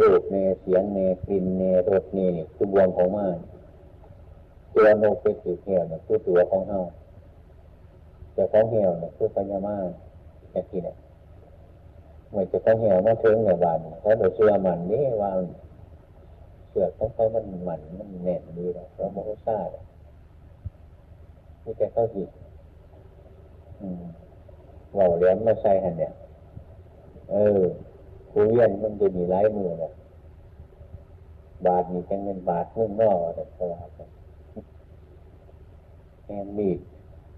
[0.00, 3.38] รูปเนเสียงเนกลิ่นเนรสเนี่ยคือบวงของมาน
[4.74, 6.78] ตัวโนกไปถือเหวเนี่ยคือตัวของเฮา
[8.34, 9.76] แต่ของเหวเนี่ยคือปัญญามา
[10.52, 10.96] อย่ที่เนี่ย
[12.34, 15.30] มือนจะของเหี่ยวมาถึงในวันเขาโดยเชื่อมันนี่ว่า
[16.70, 19.68] เสือกของเขามันหมันมันแน่นดีแล้วเขาบอกว่าซาด
[21.64, 22.24] นี่แกเขาหิ
[23.80, 24.02] อืม
[24.96, 26.12] ว่าเลี้ยงมาใส่หันเนี่ย
[27.30, 27.60] เออ
[28.30, 29.92] คุเรียนมันจะมีหลายมือเนี่ย
[31.66, 33.88] บาทมีจังเงินบาทเงินนอกแต่ตลาด
[36.24, 36.78] แอนมีด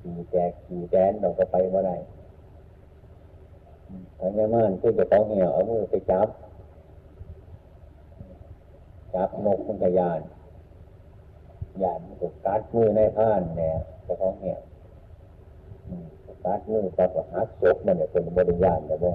[0.00, 1.96] ขี่แจกขี่แดนเราก็ไปเมื่อไหร่
[4.18, 6.28] ทางยามันคือจะต้องเหี่ยวเอามือไปจับ
[9.14, 10.20] จับนกมันกระยาน
[11.82, 13.74] ยานมันถูกกัดมือในผ้านเนี่ย
[14.06, 14.60] จะต้องเหี่ยว
[16.44, 19.10] กัดมือก็หักศพมันเนี่ยเป็นบริยานแต่บ่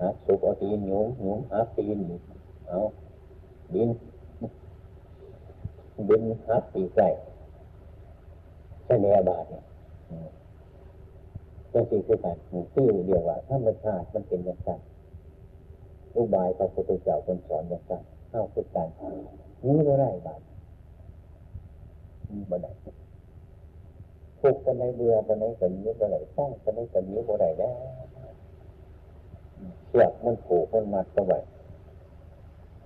[0.00, 1.98] หักศพเอาตีนหยุมหยุมหักตีน
[2.68, 2.78] เอา
[3.74, 3.88] ดิน
[6.08, 7.08] ดินหักตีใส่
[8.84, 9.62] ใช่ในบาทเนี่ย
[11.72, 12.36] จังสี่คือการ
[12.74, 14.70] ชื่อเดียวว่าธรรมชาติมันเป็นอย่างไร
[16.14, 17.92] อุบายพระพุทธเจ้าคนสอนอย่างไร
[18.30, 18.88] เข้าคือการ
[19.66, 20.40] นี้ก็ได้บาท
[22.30, 22.72] นี้บ่ได้
[24.40, 27.74] ทุกกันในเบื่อกันในกันนี้บ่ได้สร้างกันในกันนี้บ่ได้แล้ว
[29.88, 31.40] เชือกมันผูกมันมัดเข้าไว้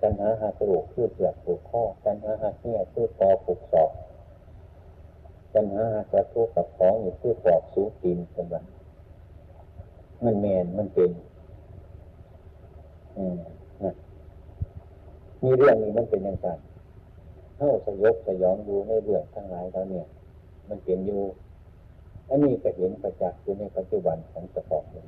[0.01, 3.91] ปัญหาหาสรุปคือเสือกผูกข้อปัญหาหาเนี่ยคือคอผูกศอก
[5.53, 8.63] ปัญหากระทุกกับของอยู่คือปอกสูตีนกันบ้าง
[10.25, 11.11] มันแมนมันเป็น
[15.43, 16.47] มีเรื่องนี้มันเป็นอย่างไร
[17.55, 20.05] เข้าสยบสยองดูในเรื่องทั้งหลายแล้วเนี่ย
[20.67, 21.21] มันเปลี่ยนอยู่
[22.29, 25.07] อันนี้ก็เห็นประจักษ์อยู่ในปัจจุบันของเจ้าของเลย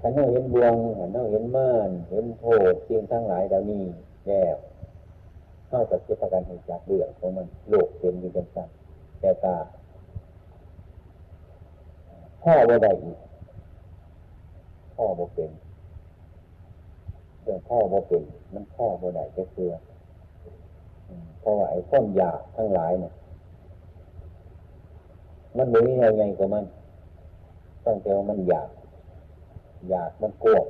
[0.00, 3.84] ขันเราเห็นบวงขันเราเห็นม่าน เห็นโทษสิ่งทั้งหลายเหล่านี้
[4.28, 4.56] แล้ว
[5.68, 8.66] เข้ากับเจ้าการเห็นจากเรื่องของมันโลกเป็นอยู่กันสั่
[9.20, 9.56] แต่ตา
[12.42, 13.18] พ่อบ่ได้อีก
[14.96, 15.50] พ่อบ่เป็น
[17.42, 18.22] เรื่องพ่อบ่เป็น
[18.54, 19.72] มันพ่อบ่ได้จะเคือ
[21.40, 23.12] เพราะว่าไอ้ข้อมอยากทั้งหลายเนี่ย
[25.56, 26.64] มันไม่มีอะไรไงกับมัน
[27.86, 28.68] ตั้งแต่ว่ามันอยาก
[29.90, 30.60] อยากมันกลัว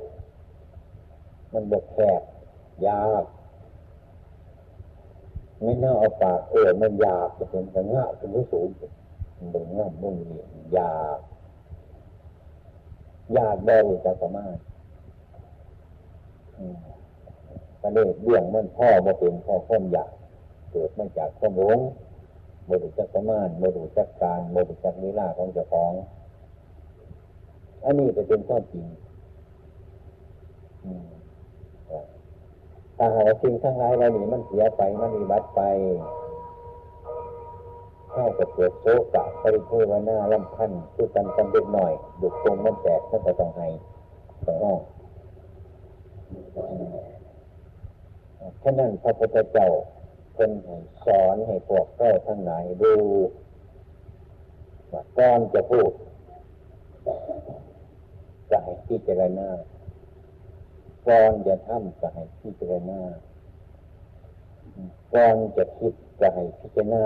[1.53, 2.21] มันบกแคบ
[2.87, 3.25] ยาก
[5.63, 8.67] ไม่น่าเอาปากเออมันยากจะเป็นกระง่าเป็นรู้สูง
[9.37, 11.19] มันเป็นง่ามันมียากยาก
[13.35, 14.57] ได้หรือจะสามารถ
[17.81, 20.11] กระเด็เรื่องมันพ่อมาเป็นพ่อข้อมอยาก
[20.71, 21.79] เกิดมาจากข้อมร้ง
[22.65, 25.91] โมดุจักสมานโมดุจักการโมดุจักนิลาของเจ้าของ
[27.83, 28.85] อันนี้จะเป็นข้อจริง
[32.97, 35.61] ถ้าหาสิ่งทั้งหลายเราหนีมันเสียไปมันมีบัตไป
[38.13, 43.67] ข้ากับเกิดโซกะปริเทวนาลำพันคือกันกันเล็กหน่อยดุตรงมันแตกมันก็ต้องให้
[44.45, 44.79] ต้องห้อง
[48.61, 49.67] ฉะนั้นพระพุทธเจ้า
[50.35, 50.51] เป็น
[51.05, 52.93] สอนให้พวกเราทั้งหลายดู
[54.91, 55.91] ว่าก่อนจะพูด
[58.51, 59.49] จะให้พิจารณา
[61.07, 62.99] ก่อนจะทำจะให้พิจารณา
[65.13, 67.05] ก่อนจะคิดจะให้พิจารณา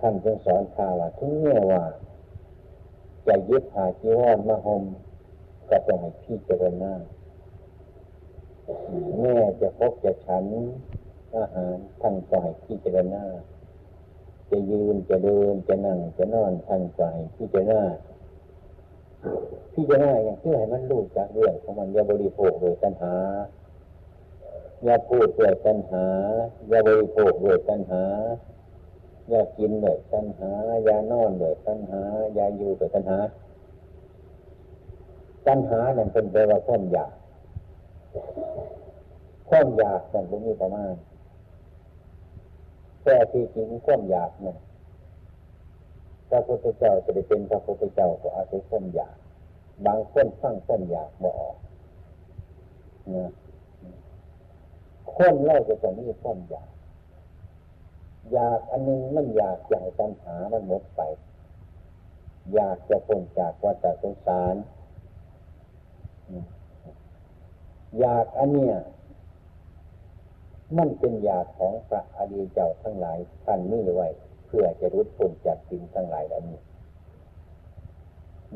[0.00, 1.84] ท่านจึงสอนข่าว่าทุกแง่ว่า
[3.26, 4.82] จะยึดหาจีวรมาหม
[5.68, 6.92] ก็ต้องให้พี่เจารณา
[9.20, 10.44] แม่จะพบจะฉัน
[11.36, 13.24] อาหารท่านก็ให้พิจารณา
[14.50, 17.82] จะยืนจะเดินจะนั่งจะนอนท่านก็ให้พิจารณา
[19.74, 23.14] พิจารณาอย่างที่อให้มันรู้จากเรื่องของมันอย่าบริโภคโดยตัณหา
[24.84, 26.04] อย่าพูดด้วยตัณหา
[26.68, 28.02] อย่าบริโภคด้วยตัณหา
[29.30, 30.50] อย่ากินด้วยตัณหา
[30.84, 32.00] อย่านอนด้วยตัณหา
[32.34, 33.18] อย่าอยู่ด้วยตัณหา
[35.46, 37.12] ตัณหานั่นเป็นแปลว่าความอยาก
[39.48, 40.94] ความอยากนั่นเป็นมีประมาณ
[43.04, 44.56] แต่ที่จริงความอยากนี่ย
[46.30, 49.16] พระพุทธเจ้าจะได้เป็นพระพุทธเจ้าก็อาศัยความอยาก
[49.86, 51.56] บางคนฟังความอยากบ่ออก
[53.14, 53.30] นะ
[55.14, 56.70] คนเล่าจะต้องมีความอยาก
[58.32, 61.00] อยากอันนึงมันอยากอยากปัญหามันหมดไป
[62.54, 64.54] อยากจะพ้นจากวัฏสงสาร
[67.98, 68.76] อยากอันเนี้ย
[70.78, 74.08] มันเป็นอยากของพระอริเจ้าทั้งหลายท่านนี่ไว้
[74.46, 76.58] เพื่อจะรุดพ้นจากสิ่งทั้งหลายเหล่านี้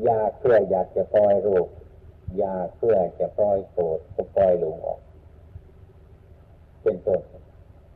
[0.03, 1.67] อยากเพื่ออยากจะปล่อยโรค
[2.41, 4.99] ยาเพื่อจะปล่อยโกรธก็ปล่อยลงออก
[6.81, 7.21] เป็นต้น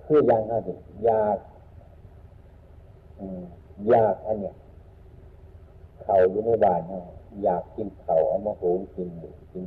[0.04, 0.64] คือยังนั่น
[1.10, 1.38] ยาก
[3.94, 4.56] ยากอันเนี้ย
[6.04, 7.04] เขาอยู่ในบ้านเนาะ
[7.44, 9.10] อยากกินเขาเอามาหูกิน
[9.54, 9.66] กิน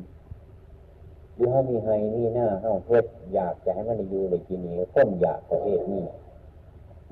[1.34, 6.04] หรือเขามีไฮนี่หน้าเขาเฮ็ดอยากจะให้มันอยู่เลยกินนี้คนอยากประเภทนี้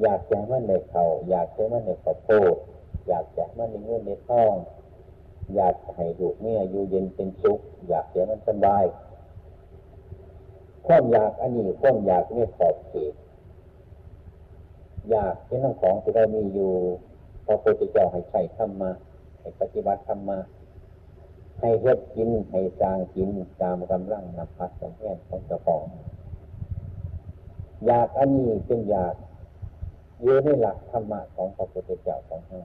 [0.02, 2.54] อยากจะให้มันในเขาอยากจะให้มันในข้าวโพด
[3.08, 4.54] อยากจะให้มันในเงินในทอง
[5.54, 8.84] อยากให้ดูกเนี่ยอยู่เย็นเป็นสุข อยากจะให้มันสบาย
[10.86, 13.12] ความอยากอันนี้ความอยากไม่ขอบเขต
[15.10, 16.72] อยากเป็นน้ำของที่เรามีอยู่
[17.46, 18.90] พระพุทธเจ้าให้ใช้ธรรมะ
[19.40, 20.38] ให้ปฏิบัติธรรมะ
[21.60, 23.28] ให้เฮ็ดกินให้จางกิน
[23.62, 25.84] ตามกำลังนำพัดของแห่ของเจ้าของ
[27.86, 29.14] อยากอันนี้เป็นอยาก
[30.22, 32.60] อยู่ในหลักธรรมะของพระพุทธเจ้าของเรา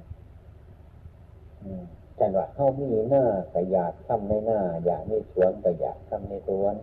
[2.17, 6.75] ฉันว่าเฮามีหน้าก็อยากทำในหน้า อยากในสวนก็อยากทำในสวน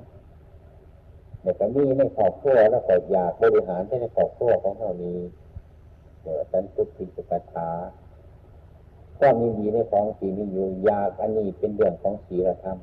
[1.40, 5.18] แต่ก็มีในครอบครัวแล้วก็อยากบริหารในครอบครัวของเรานี้
[6.22, 7.68] เดี๋ยวฉันทุกทิสุกถา
[9.18, 12.78] ความมีดีในของสีมีอยู่อยากอันนี้เป็นเรื่องของศีลธรรม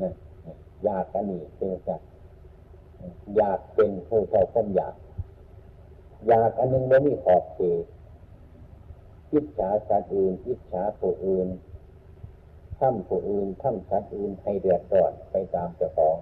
[0.00, 0.12] นะ
[0.84, 2.00] อยากอันนี้เป็นสัต
[3.36, 4.94] อยากเป็นผู้เท่าความอยาก
[6.28, 7.84] อยากอันนึงไม่มีขอบเขต
[9.32, 11.48] อิจฉาสัตว์อื่นอิจฉาผู้อื่น
[12.78, 16.16] ทำผู้อื่นทำสัตว์อื่นให้เดือดร้อนไปตามเจ้าของ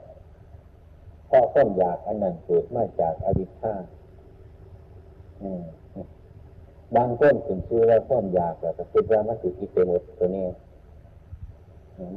[1.26, 3.74] เพราะความอยากอันนั้นเกิดมาจากอวิชชา
[6.96, 10.46] บางต้นถึงชื่อว่าความอยากแล้วก็คิดว่ามันติดที่เป็นหมดตัวนี้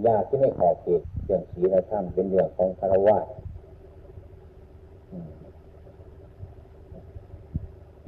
[0.08, 3.18] ยากที่ไม่ขอบเขตเรื่องศีลธรรมเป็นเรื่องของคารวะ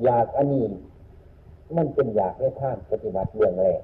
[0.03, 0.63] อยากอันนี้
[1.77, 3.81] มันเป็นอยากให้ท่านปฏิบัติเรื่องแรก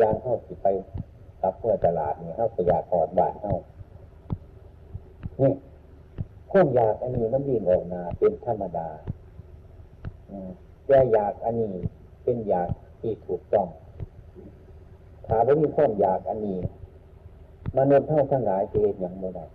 [0.00, 0.66] ยางเข้าสิไป
[1.42, 3.54] ตับเพื่อตลาดเนี่ยเข้าไปอยากขอดบาทเข้า
[5.40, 5.52] นี่
[6.50, 8.88] ข้ออยากอันนี้มันวิ่งออกมาเป็นธรรมดา
[10.86, 11.74] แต่อยากอันนี้
[12.22, 13.66] เป็นอยากที่ถูกต้อง
[15.26, 16.58] ถาไม่มีข้ออยากอันนี้
[17.76, 19.46] มนุษย์เท่าทั้งหลายจะเห็นอย่างโมได้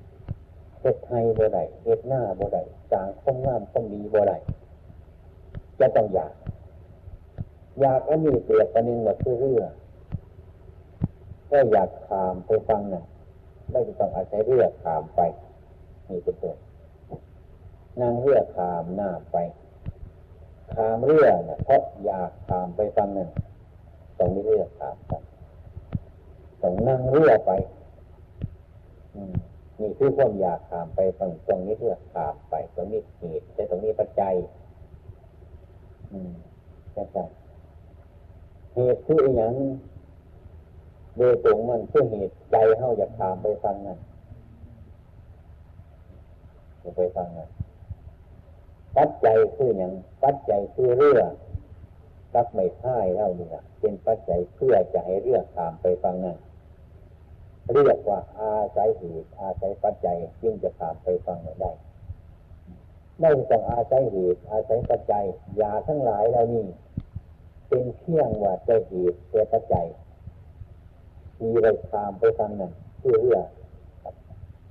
[0.82, 4.38] เฮ็ดไทยบ่ได้เฮ็ดหน้าบ่ได้สางข้องงามข้องดีบ่ได้
[5.80, 6.34] จะต้องอยาก
[7.80, 9.64] อยากอันนี้เปรียบประเด็นว่าคือเรือ
[11.50, 13.04] ก็อยากขามไปฟังน่ะ
[13.72, 15.22] ไม่ต้องอาศัยเรือขามไป
[16.10, 16.56] นี่เป็นตัว
[18.00, 19.38] นั่งเรือขามหน้าไป
[20.76, 23.30] ขามเรือเนี่ยเพราะอยากขามไปฟังนั่น
[24.18, 25.14] ต้องมีเรือขามไป
[26.62, 27.52] ต้องนั่งเรือไป
[29.32, 29.34] ม
[29.80, 34.34] นี่คือความอยากขามไปฟังตรงนี้เรือขามไปตรงนี้เหตุแต่ตรงนี้ปัจจัย
[36.12, 36.32] อืม
[36.92, 37.24] ใช่ใช่
[38.74, 39.54] เหตุคืออย่าง
[41.18, 44.00] โดยตรงมันคือเหตุใจเฮาอยากขามไปฟังนั่น
[46.98, 47.50] ไปฟังนั่น
[48.98, 51.22] ปัจจัยคืออย่างปัจจัยคือเรือ
[52.34, 56.38] กับไม่พ่ายเท่านี้นะเป็นปัจจัยเพื่อจะให้เรือขามไปฟังนั่น
[57.72, 61.72] เรียกว่าอาศัยเหตุอาศัยปัจจัยจึงจะขามไปฟังได้
[63.20, 65.26] ไม่ต้องอาศัยเหตุอาศัยปัจจัย
[65.62, 66.66] ยาทั้งหลายเหล่านี้
[67.68, 69.88] เป็นเพียงว่าใจเหตุเจปัจจัย
[71.42, 73.40] มีอะไรขามไปฟังนั่นคือเรือ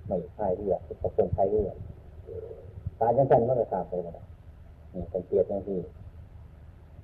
[0.07, 1.71] ไม่พ่ายเรือเป็นคนพ่ายเรือ
[3.03, 4.19] ตายจังสั้นมันก็ขามไปหมด
[4.95, 5.81] นี่เป็นเกียรติอย่างที่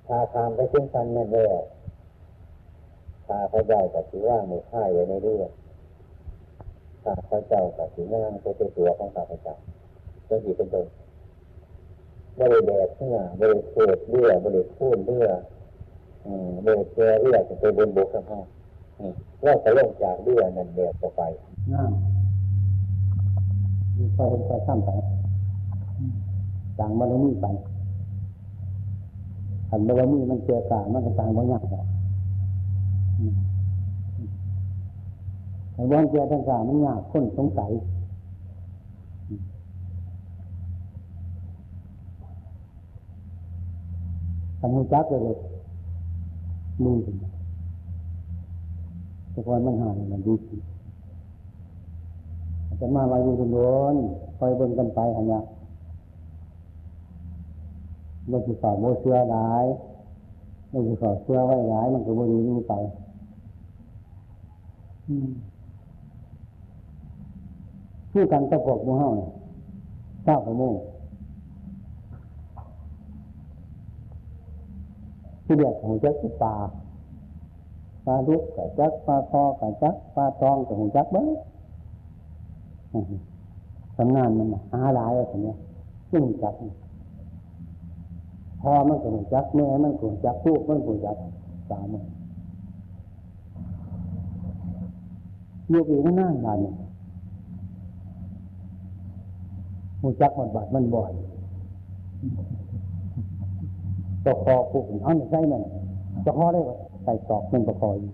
[0.07, 1.55] ถ้าขามไปจังสันนั่แล้ว
[3.25, 5.43] ถ้าพระเจ้าก็ถือว่าไม่พ่ายไว้ในเรื่อ
[7.03, 9.55] ข้าพระเจ้ากับสีงานตัวตัวของข้าพระเจ้า
[10.29, 10.85] จังสีเป็นต้น
[12.39, 15.27] บริเดชเนื้อบริเศษเรือบริพูนเรือ
[16.65, 18.39] บริเจเรือจะไปบนบกกับเขา
[19.43, 21.21] เราจะลงจากเรือนั่นเดียวต่อไป
[21.73, 24.89] น้ำมีไฟเป็นไฟข้ามไป
[26.79, 27.45] ต่างบารมีไป
[29.69, 31.63] อันบารมีมันเจอกามันก็ต่างบางอย่าง
[35.73, 37.71] แต่วันเจอต่างๆมันยากคนสงสัย
[44.59, 45.37] ทำให้จักเลย
[46.83, 47.15] มือถึง
[49.31, 50.57] แต่พอมันหายมันดีสิ
[52.79, 53.57] จะมาไว้ดูโด
[53.93, 53.95] น
[54.37, 55.39] คอยเบิ่งกันไปอันนี้
[58.31, 59.65] มันจะสอบโมเชื่อหลาย
[60.71, 62.73] มันจะสอบเชื่อไว้หลาย มันก็บริรู้ไป
[68.11, 69.13] ผู้กันตะปกมือห้อง
[70.25, 70.75] เก้าชั่วโมง
[75.45, 76.55] ที่เดียกของเจ้าป่า
[78.05, 81.23] ปลาลุกกับจักปลาคอกับจักปลาทองกับหงจักเบ้
[83.97, 85.57] ทำงานมันหาหลายอะไรอย่างเงี้ย
[86.11, 86.75] ซึ่งจักเนี่ย
[88.61, 91.17] พอมันก็หงจักแม่มันก็หงจักลูกมันก็หงจัก
[91.69, 92.03] สามมัน
[95.69, 96.75] อยู่อีกนานนานเนี่ย
[100.01, 101.11] หงจักมันบาดมันบ่อย
[104.25, 105.61] ตะคอผูกเอาใช่มัน
[106.25, 108.11] ตะคอได้ปะใส่ตอกมันตะคออยู่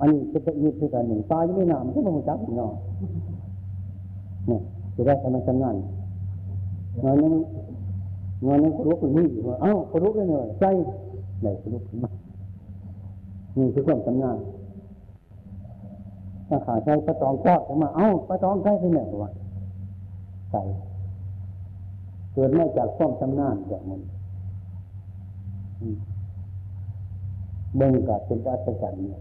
[0.00, 2.72] อันนี้จะเป็นยืดคือกันหนึ่งตายยังไม่นานมันก็ต้องจับเนาะ
[4.48, 4.60] เนี่ย
[4.94, 5.14] จะได้
[5.48, 5.76] ทำงาน
[7.00, 7.34] งานนั้น
[8.46, 10.70] งานนั้นกรุกมันมีว่าเอ้ากรุกได้เลยใช่
[11.40, 12.10] ไหนกรุกขึ้นมา
[13.56, 14.38] นี่คือความทำงาน
[16.48, 19.30] ถ้าขาใช้ประตองกอดขึ้นมา เอ้าประตองใกล้ไปไหนวะ
[20.50, 20.62] ใส่
[22.32, 24.00] เกิดมาจากความชำนาญแบบมัน
[27.76, 29.20] เบ่งกัดเป็นอัศจรรย์เนี่ย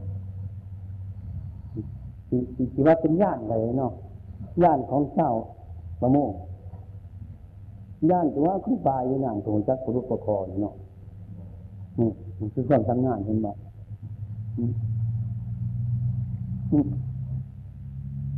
[2.73, 3.93] ที่ว่าเป็นย่านอะไรเนาะ
[4.63, 5.31] ย่านของเจ้า
[6.01, 6.31] ประโมง
[8.09, 10.75] ย่านตัวครูบาอยู่นานของจักรรุปคอเนาะ
[11.99, 13.47] นี่คือความทำงานเห็นไหม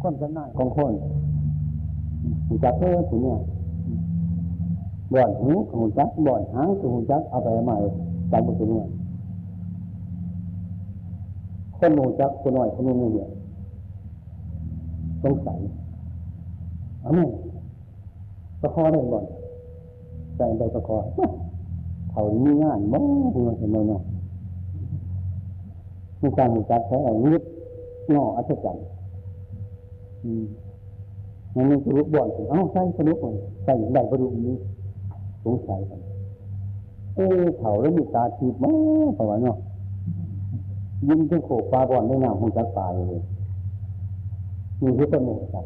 [0.02, 0.94] ความทำงานของคน
[2.64, 3.40] จักเพื่อถึงเนี่ย
[5.14, 7.78] บ่อนหูของจักบ่อนหางของจักเอาไปใหม่
[8.32, 8.88] จำไปถึงเนี่ย
[11.78, 13.30] คนหูจักคนหน่อยคนนู้นเนี่ย
[15.24, 15.60] สงสัย
[17.02, 17.20] เอาไหม
[18.62, 19.26] ประคอได้บ่อน
[20.36, 20.98] ใส่ใบประคอ
[22.12, 23.04] เขามีงานบ้าง
[23.48, 24.02] มันทำไมเนาะ
[26.22, 27.44] มีการหูจักใช้อะไรนิด
[28.14, 28.86] งออัศจรรย์
[30.24, 30.44] อืม
[31.56, 34.56] มันมีสรุปบ่อนถึงเอ้าใช่สรุปบ่อนใส่ใบประดุนี้
[35.44, 36.00] สงสัยกัน
[37.16, 37.28] เอ้
[37.60, 38.76] เขาแล้วมีตาทีบมั้ง
[39.18, 39.58] ประมาณเนาะ
[41.08, 43.22] ยิงที่โขกปลาบ่อนได้น้ำหูจักปลาเลย
[44.82, 45.66] มีที่ต้นหนึ่งครับ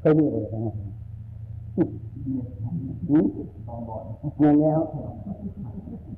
[0.00, 0.89] เคยมีเลยนะ
[1.76, 3.26] อืม
[4.42, 4.80] ยังแล้ว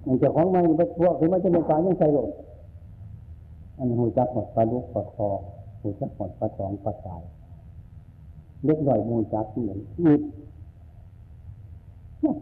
[0.06, 2.30] มันจะของมันไปพวกถึงมันจะเป็นการยังใจหลด
[3.76, 5.28] อันหูจักหมดปลาลุกปลาคอ
[5.80, 7.22] หูจักหมดปลาสองปลาสาย
[8.64, 10.20] เล็กหน่อยมูจักเหมือนอีก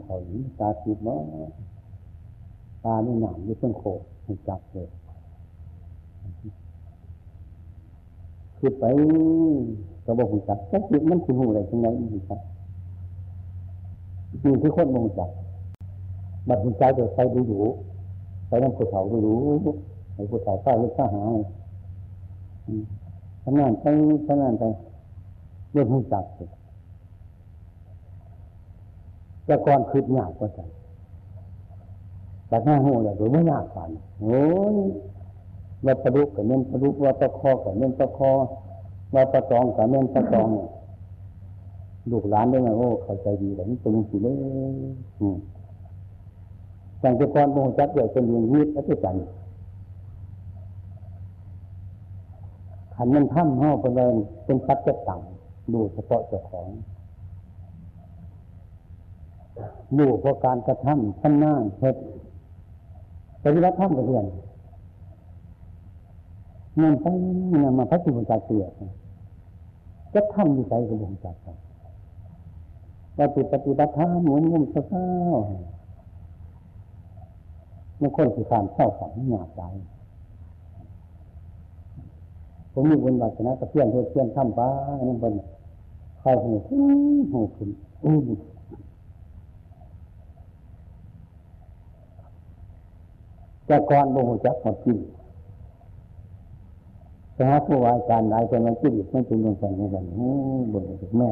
[0.04, 1.16] เขาหนีตาติดมั้
[2.84, 4.88] ตาไม่หนามไม่เพิ่งโขกหูจักเลย
[8.58, 8.84] คือไป
[10.04, 12.40] ก็บอกหูจักแค่จิตมันคือหูอะไรตรงไหนอีกจับ
[14.44, 15.30] นี่คือคนมองจัก
[16.48, 17.60] บัดหูจักจะใส่ดูดู
[18.46, 19.34] ใส่น้ำผู้เฒ่าดูดู
[20.12, 21.24] ใส่ผู้เฒ่าข้าเล็กข้าหา
[23.42, 23.84] ทำงานไป
[24.26, 24.64] ทำงานไป
[25.72, 26.24] เรื่องหูจัก
[29.46, 30.68] แต่ก่อนคืดยากกว่ากัน
[32.48, 34.42] แต่หน้าหูเลยหรือไม่ยากกันโอ้
[34.74, 34.76] ย
[35.84, 38.30] ว่าประดุกับเน้นประดุว่าตะคอกับเน้นตะคอ
[39.14, 40.50] ว่าตะตองกับเน้นตะตอง
[42.10, 44.34] ลูกหลานได้ไหมโอ้เข้าใจดีแบบนี้ตรงนี้เลย
[45.20, 45.36] อืม
[47.00, 49.16] แต่จะก่อนโมจักเดียวเป็นเรียนยิดแล้วจะจัน
[52.94, 56.68] ขันมันท่ำห่อไปเลยเป็นพัดจะต่ำดูเฉพาะเจ้าของ
[59.98, 62.00] ดูเพราะการกระทำขั้นหน้าเหตุ
[63.44, 64.26] ปฏิบัติธรรมกับเพื่อน
[66.76, 67.06] เงินไป
[67.48, 68.64] เงินมาพัฒนาจากเสีย
[70.14, 71.38] จะทำอยู่ใจกับวงจักร
[73.20, 74.84] ปฏิปฏิบัติธรรมหมุนงุ่มเศร้า
[77.98, 79.60] เมื่อคนที่ขานเศร้าฝันหยาบใจ
[82.72, 85.34] ผมมีบุญวาสนากับเพื่อนเพื่อนทำป้านนั่นบน
[86.20, 86.52] ใครหู
[87.32, 87.70] หูขึ้น
[88.04, 88.16] อู้
[93.66, 94.98] แต่ก่อนบ่หูจักหมดจริง
[97.34, 100.28] ไปหาครูอาจารย์หลายคนมันจิตมันเป็นอย่างไรนี่กันโอ้
[100.72, 101.28] บ่นถึงแม่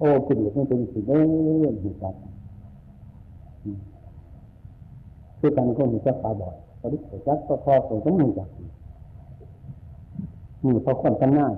[0.00, 2.14] โอ้จิตมันเป็นสิ่งเด้อหูจัก
[5.38, 8.48] คือการคนหูจักตาบอดพอดีหูจักก็พอตัวต้องหูจัก
[10.62, 11.54] นี่เพราะคนทำงาน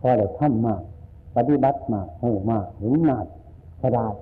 [0.00, 0.80] พอได้ทำมาก
[1.36, 3.24] ปฏิบัติมากโหมากหรือมาก
[3.82, 4.14] กระดาษ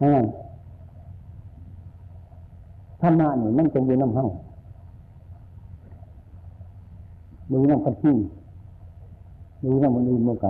[0.00, 0.26] นั่น
[3.00, 4.30] ธรรมะนี่มันจะอยู่น้ำห้อง
[7.50, 8.16] ดูน้ำพันที่
[9.62, 10.46] ดูน้ำมันอื่นโมไก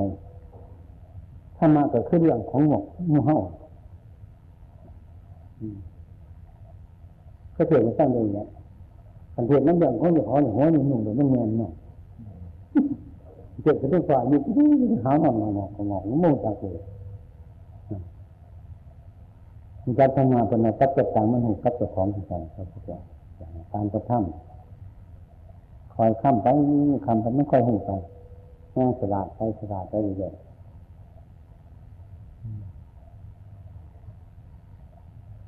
[1.56, 3.36] ธรรมะก็คือเรื่องของหมกมูเฮา
[7.56, 8.46] ก็เถื่อนตั้งเลยเนี่ย
[9.34, 11.72] คันเถื่อนนั่นเรื่องของอย่าขออย่าหัวอย่าหนุ่มเดี๋ยวมันเงียนเนาะ
[13.62, 14.68] เกิดขึ้นด้วยฝ่ายมีที่
[15.04, 16.84] หาหงอกหงอกหงอกโม่จาเกเลย
[19.84, 22.98] มีการทำงานเป็นกับจัดการมันหูกับเจ้าของที่ใจเขาพุทธเจ้า
[23.72, 26.46] การกระทำคอยข้ามไป
[27.06, 27.90] คำไปไม่ค่อยหูไป
[28.74, 30.34] แง่สลาดไปสลาดไปเรื่อย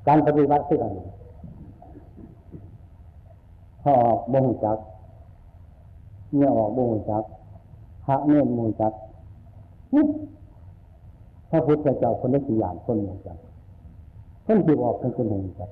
[0.07, 1.01] การปฏิบัติคืออะไร
[3.83, 4.79] พอออกบ่งจัก
[6.37, 7.25] เนี่ยออกบ่งจัก
[8.05, 8.93] พระเนื่นมูจัก
[11.51, 13.39] พระพุทธเจ้าคนละสี่อย่างคนมูจัก
[14.47, 15.71] คนที่ออกเป็นคนมูจัก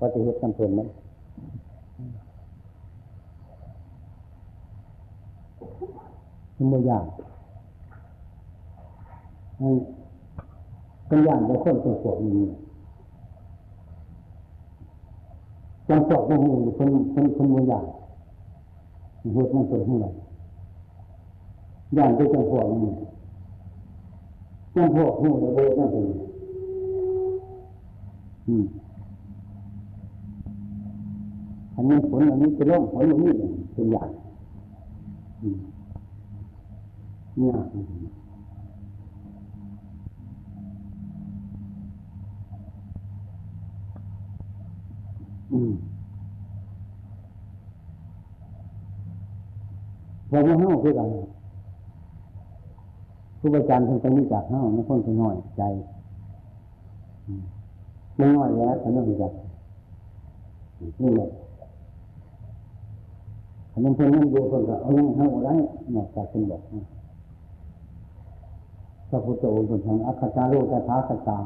[0.00, 0.80] ปฏิเหตุจำเป็นไหม
[6.58, 7.06] มันไม่ยาก
[11.06, 12.48] เป็นอย่างเป็นคนเป็นสวนี้
[15.88, 17.84] จังสอบมันอยู่คนคนคนมือยาง
[19.34, 20.06] เหตุมันเกิดที่ไหน
[21.94, 22.92] อย่างที่จังพวกนี้
[24.74, 26.08] จังพวกหูระเบิดนั่นเอง
[28.48, 28.64] อืม
[31.74, 33.32] อันนี้ผลอันนี้จะร่องผลอันนี้
[33.74, 34.08] เป็นอย่าง
[35.42, 35.58] อืม
[37.38, 37.54] เนี่ย
[45.52, 45.72] อืม
[50.30, 51.08] พอมาเฮ้าคือกัน
[53.40, 55.62] ครูบาอาจารย์ท่านจะมีจากเฮ้าไม่พ้นไปน้อยใจ
[58.16, 59.32] ไม่น้อยแล้วท่านไม่รู้จัก
[61.02, 61.28] นี่แหละ
[63.70, 65.54] ท่านเพิ่อนนั่งดูคนก็เอายังเฮ้าได้
[65.94, 66.62] นอกจากเป็นบอก
[69.08, 71.38] พระพุทธองค์เป็นทางอัคคาโลกท้าสตา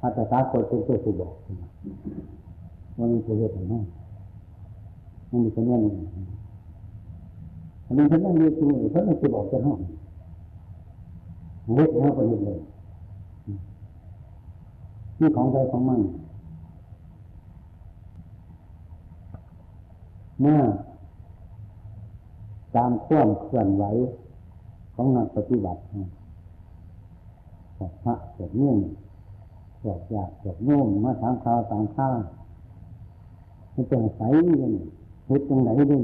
[0.00, 1.32] อาจจะตาโคตรเป็นตัวสุบอก
[2.98, 3.74] มันมีประโยชน์ไหม
[5.30, 5.80] มันมีคะแนน
[7.86, 9.78] อันนี้ฉันนั่งเรียนจริงฉันไม่จะบอกจะห้อง
[11.74, 12.58] เล็กแล้วก็เห็นเลย
[15.20, 16.00] นี่ของใจของมัน
[20.40, 20.60] เมื่อ
[22.76, 23.84] ตามข้อมเคลื่อนไหว
[25.02, 25.80] ของนักปฏิบัติ
[28.04, 28.76] พระเกิดเนื่อง
[29.82, 32.16] พวกอยากพวกโน้มมาถามข่าวต่างข้าว
[33.74, 34.22] มันจะใส
[34.58, 34.72] เลย
[35.26, 36.02] เฮ็ดตรงไหนด้วย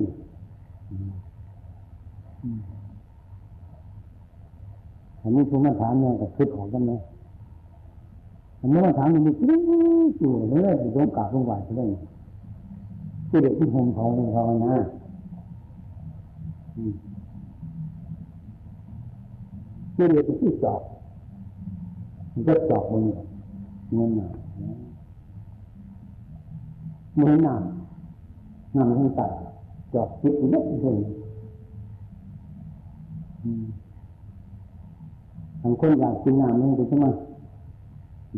[5.21, 6.93] อันนี้คุณมาถามเนี่ยก็คิดออกกันไหม
[8.61, 9.63] อันนี้มาถามมันมีกริ้ง
[10.19, 11.87] อยู่เลยอยู่ตรงกาบตรงไหวก็ได้
[13.29, 14.75] ที่เด็กที่ห่มเขาเลยเขานะ
[19.97, 20.81] ที่เด็กที่จอบ
[22.33, 23.05] มันก็จอบมึง
[23.95, 24.29] เงินหนา
[27.17, 27.55] เงินหนา
[28.77, 29.33] นำทั้งตัด
[29.95, 30.97] จอบคิดนิดเดียว
[35.63, 37.07] ทางคนอยากกินน้ำนี่ใช่ไหม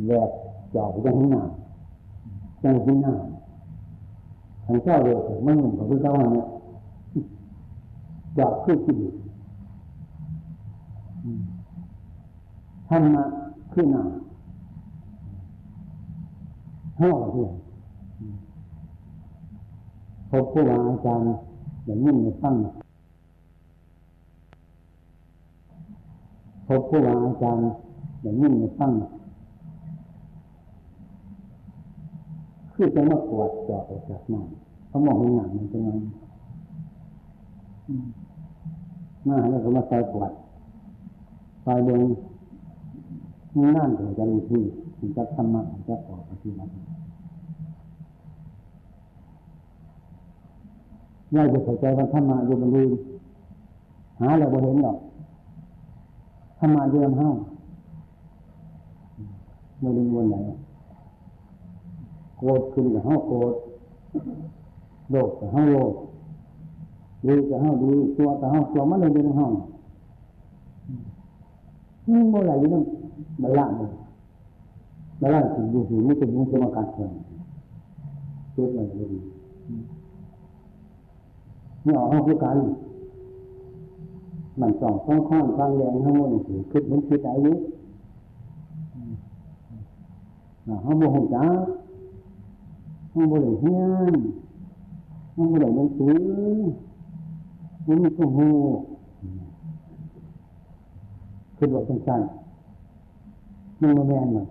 [0.06, 0.30] แหลก
[0.74, 6.46] จอบจะให้น้ำจะกินน้ำทางเจ้าเดียวไม่เหมือนกับที่เจ้าเนี่ย
[8.38, 8.98] จอบคือกิน
[12.88, 13.24] ท่านมา
[13.72, 14.18] ขึ้นน้ำ
[17.00, 17.44] ห้อที่
[20.30, 21.26] พบผู้ว่าอาจารย์
[21.84, 22.54] อย่างนี้ในตั้ง
[26.66, 27.64] พบผู้ว่าอาจารย์
[28.22, 28.92] อย่างนี้ในตั้ง
[32.74, 34.46] คือจะมาปวดจอดออกจากหนัง
[34.88, 35.90] เขามองในหนังมันเป็นไง
[39.28, 40.32] มาแล้วก็มาใส่ปวด
[41.70, 42.02] ไฟเดิน
[43.76, 44.62] นั่นถึงจะมีที่
[44.98, 46.70] ถึงจะธรรมะถึงจะออกปฏิบัติ
[51.34, 52.90] ย่าจะเข้าใจว่าธรรมะอยู่บนลืม
[54.20, 54.96] หาเราบ่เห็นหรอก
[56.58, 57.30] ธรรมะอยู่บนห้า
[59.80, 60.36] ไม่รู้วันไหน
[62.38, 63.54] โกรธขึ้นกับห้าโกรธ
[65.10, 65.92] โลภกับห้าโลภ
[67.26, 69.54] ดีกับห้าดีตัวกับห้าตัวมันเลยอยู่ในห้อง
[72.12, 72.84] นี่โมไหลอยู่นั่น
[73.42, 73.90] บาลานเลย
[75.20, 77.12] บาล่านสิ่งอยู่สิ่งนี้เป็นมุขสมการเกิด
[78.52, 79.18] เกิดอะไรดี
[81.84, 82.56] นี่ออกห้องผู้กัน
[84.61, 87.56] มันสองข้องข้อนฟังแรงทั้งหมดถือคิดมันคิดอะไรนี้
[90.84, 91.44] ห้องโมหจ้า
[93.12, 93.82] ห้องโมเลเฮีย
[94.12, 94.14] น
[95.36, 96.16] ห้องโมเลยหนังสือ
[97.86, 98.48] มันมีตัวหู
[101.59, 104.46] คิดว่าสั้นๆมันมาแม่นหน่อย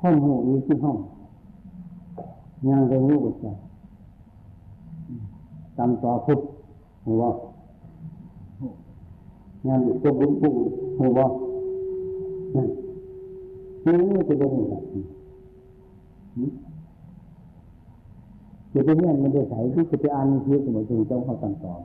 [0.00, 0.96] ห้องหูมีที่ห้อง
[2.68, 3.46] ยางเรียนรู้ใจ
[5.76, 6.40] จำต่อพุทธ
[7.06, 7.22] หัว
[9.66, 10.52] งานตัวบุญผู้
[10.98, 11.18] หัว
[12.54, 14.74] นั่นนี่จะเป็นยังไง
[18.72, 21.80] จะเป็นเนี่ยมันจะใส่ที่จะไปอ่านที่สมุทรเจ้าเขาสั่งสอน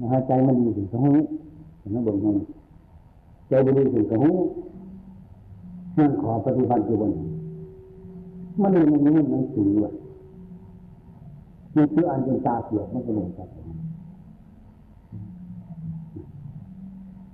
[0.00, 1.24] นะฮะใจมันดีถึงตรงนี้
[1.78, 2.36] เห็นไหมบ่นมัน
[3.48, 4.34] ใจดีถึงตรงนี้
[5.98, 7.12] นั่นขอปฏิบัติอยู่บน
[8.60, 9.94] มันเลยมันนี่มันสูงเลย
[11.76, 13.48] นี่คืออันเป็นตาเสียมันจะลงจาก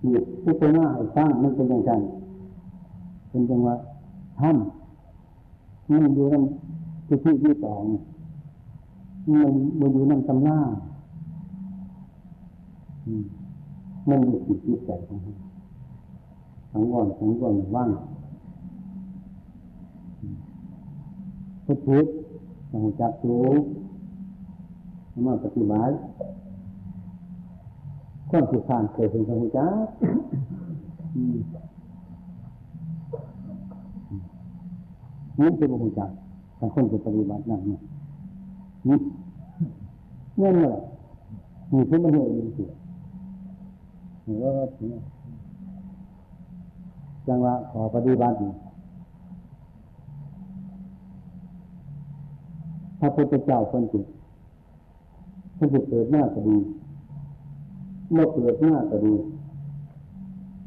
[0.04, 1.92] นี่ที่เป็นหน้าให้สร้างมันเป็นอย่างไร
[3.30, 3.74] เป็นจังว่า
[4.40, 6.44] ทำมันอยู่นั่น
[7.06, 7.82] ที่ที่ที่สอง
[9.42, 10.58] มันมันอยู่นั่นตำหน้า
[14.08, 15.36] มันมีจิตจิตใจของมัน
[16.72, 17.90] ทั้งวันทั้งวันว่าง
[21.64, 22.00] พุทธิ
[22.70, 23.48] สังจักรู้
[25.26, 25.96] มาปฏิบัติ
[28.30, 29.86] ความผิดพลาดเคยเป็นสังจัก
[35.38, 36.10] นี่เป็นบุญจัก
[36.56, 37.78] แต่คนจะปฏิบัตินั่นนี่
[38.88, 38.98] นี่
[40.36, 40.76] เนี่ยเลย
[41.72, 42.68] มีขึ้นมาเหตุจริง
[44.22, 44.50] ๆหรือว่า
[47.28, 48.36] จังหวะขอปฏิบัติ
[53.00, 54.06] พระพุทธเจ้าคนจิต
[55.56, 56.56] คนจิตเกิดหน้าก็ดี
[58.12, 59.14] เมื่อเกิดหน้าก็ดี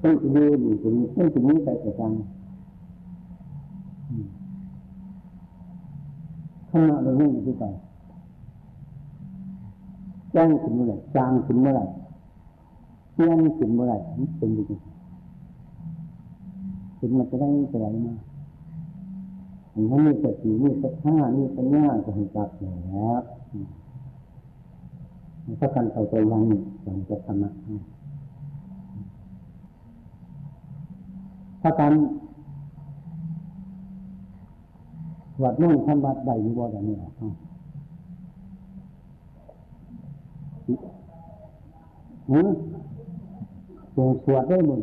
[0.01, 2.11] ต้องยืนอยู่ตรงนี้ต้องตรงนี้ไปแต่จัง
[6.69, 7.63] ข้างหน้าเราไม่ที่ไป
[10.31, 11.85] แจ้งถึงเมื่อไหร่จางถึงเมื่อไหร่
[13.15, 13.97] เที่ยงถึงเมื่อไหร่
[14.37, 14.71] เป็นยังไง
[16.99, 18.13] ถึงมันจะได้จะไหลมา
[19.89, 23.21] ถ้ามีสติมีสักห้ามีปัญญาจะเห็นจับแล้ว
[25.59, 26.41] ถ้าการเข้าใจยัง
[26.85, 27.51] ยังจะทำนะ
[31.61, 31.93] ถ้าการ
[35.43, 37.09] วัดนู่นทำวัดใดอยู่บ่ได้นี่หรอ
[43.95, 44.81] กหืมเจอสวดได้หมด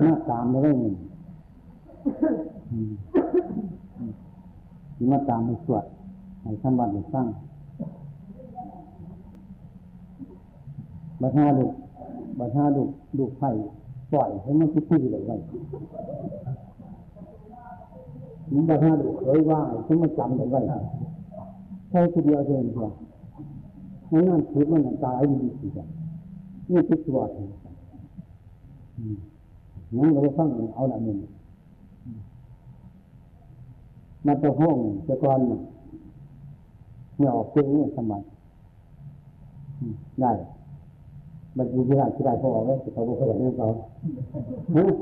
[0.00, 0.94] หน้าตามได้หมด
[4.94, 5.84] ที่มาตามไปสวด
[6.42, 7.26] ให้ทำวัดให้สร้าง
[11.20, 11.66] บัตรห้าดุ
[12.38, 12.84] บัตรห้าดุ
[13.18, 13.50] ดุไผ่
[14.12, 15.36] ปล่อยให้มันคิดที่เลยไว้
[18.52, 20.60] มันบัตรห้าดุเคยว่าให้มันจำกันไว้
[21.90, 22.90] ใช่ทีเดียวเองเดียว
[24.12, 25.99] นั่นนั่นคิดมันตายดีสิจ้ะ
[26.72, 27.30] นี่คิดสวด
[29.96, 31.18] นั่นเราฟังเอาละมึง
[34.26, 34.76] มาตะห้อง
[35.08, 38.22] ตะกอนเนี่ยออกเพลงนี่สมัย
[40.20, 40.32] ได้
[41.56, 43.66] มันอยู่ที่ไหนที่ได้พอออกแล้วเขาบอกเขาอยากเล่นเขา
[44.72, 44.92] เฮ้ย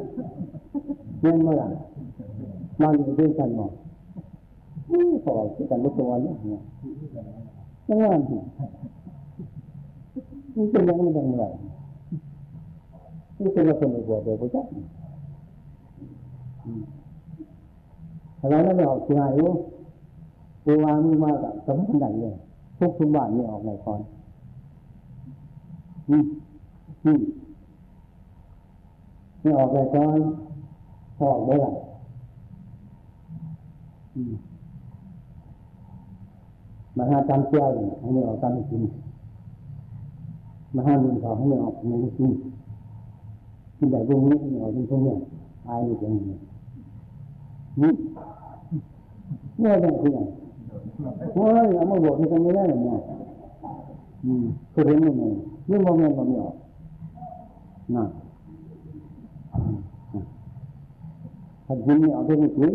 [1.22, 1.66] เล่นเมื่อไหร่
[2.80, 3.72] มาอยู่ด้วยกันหมด
[4.92, 6.36] นี่พอที่กันรู้ตัวเนี่ย
[7.88, 8.06] ยังไง
[10.59, 11.44] นี่เป็นยังไงยังไง
[13.40, 14.66] นี่เป็นเราคนในหัวเดียวกัน
[18.50, 19.52] เราไม่ออกที่ไหนรู้
[20.64, 22.34] ปูวางมือมากับสมมติไหนเลย
[22.78, 24.00] ทุกทุกบ้านนี่ออกไหนก่อน
[26.11, 26.22] นี่
[27.06, 27.16] นี่
[29.42, 30.18] นี่ออกไหนก่อน
[31.20, 31.72] ออกได้หรอ
[36.96, 37.66] มาหาจำเชี่ยว
[38.00, 38.82] ให้ไม่ออกจำกิน
[40.74, 42.32] มาห้าหนึ่งสองให้ไม่ออกไม่กิน
[43.76, 45.14] กินแต่ตรงนี้ไม่ออกตรงนี้
[45.68, 46.36] อายอยู่ตรงนี้
[47.80, 47.90] นี่
[49.60, 50.28] เนี่ยเป็นคืออะไร
[51.34, 52.98] โอ้ยเอามาบอกที่กันไม่ได้เนี่ย
[54.24, 55.24] อืมคือเห็นยังไง
[55.66, 56.54] เรื่องมองเงินมองไม่ออก
[57.96, 58.04] น่ะ
[61.66, 62.74] ถ้ากินไม่ออกก็ไม่กิน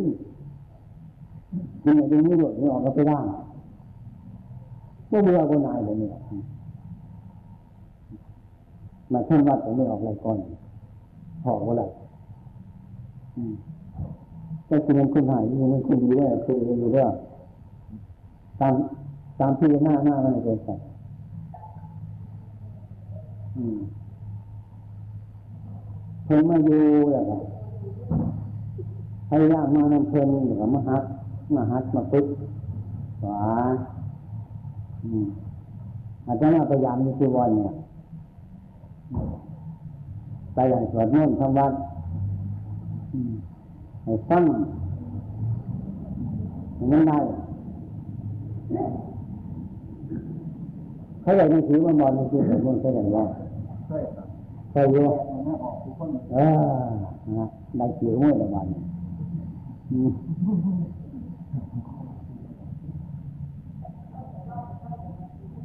[1.84, 3.20] กินอะไรไม่หมดไม่ออกก็ไปได้
[5.10, 6.14] ก็เบื่อก็นายเลยเนี่ย
[9.14, 10.38] มาขึ้นวัดผมไม่ออกอะไรก่อน
[11.46, 11.84] หอกว่าอะไร
[13.36, 13.54] อืม
[14.70, 15.44] ก็คือมันคุณหาย
[15.74, 17.12] มันคุณดีได้คืออยู่เรื่อง
[18.60, 18.74] ตาม
[19.40, 20.70] ตามที่หน้าหน้ามันเป็นไป
[26.26, 27.24] เพิ่งมาอยู่แบบ
[29.30, 31.04] ให้ยากมานำเพลินหรือมาฮัด
[31.56, 32.26] มาฮัดมาปึ๊ก
[33.22, 33.40] หวา
[36.28, 37.74] อาจารย์พยายามมีจีวรเนี่ย
[40.54, 41.74] ไปอย่างสวดมนต์ทำวัด
[44.04, 44.44] ให้ฟัง
[46.92, 47.18] มันได้
[51.22, 53.26] เขาอยากหนังสือมามอนหนังสือผมมันเคยเห็นว่า
[53.88, 54.28] เคยครับ
[54.72, 56.84] เคยอยู่มันไม่ออกทุกคนเออ
[57.38, 57.46] นะ
[57.78, 58.68] ได้เกี่ยวมือละวัน
[59.92, 60.12] อืม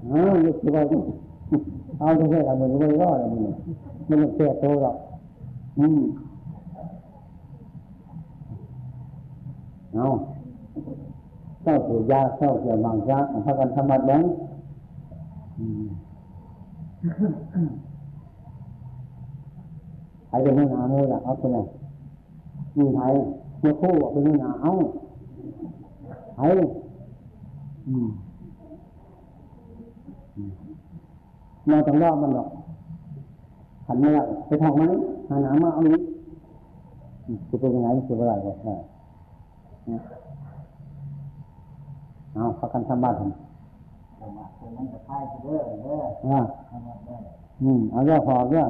[0.08, 0.78] เออยึดไป
[1.98, 3.28] เอาไปเถอะเอาไปไว้รอดเลย
[4.08, 4.96] มันมันแก่โตหรอก
[5.78, 6.00] อืม
[9.94, 10.06] เอา
[11.62, 14.22] เข้าสู่ยาเข้าเกี่ยบางยาพากันทำบัดแบง
[15.58, 15.88] อืม
[20.28, 21.66] ใครเป็นหน้ามูล่ะเอาไปเลย
[22.76, 23.14] มีไทย
[23.60, 24.72] เมื่อคู่เป็นหัวหน้าเอ้า
[26.36, 26.54] ไทย
[27.86, 28.08] อืม
[30.36, 30.52] อืม
[31.70, 32.48] มาต้องรอบมันหรอก
[33.86, 34.90] ขันไม่ได้ไปทองมัน
[35.28, 36.00] หาหนามาเอานี้
[37.26, 38.74] อืมจะเป็นยังไงจะเป็นอะไรก็ได้
[42.32, 43.30] เอาพักกันทำบ้านผม
[44.18, 46.40] แต่ว่าเป็นมันจะคลายไปเรื่อยเรื่อยอ่า
[46.70, 47.16] ทำแบบนี้
[47.62, 48.68] อืมเอาเรื่องพอเรื่อง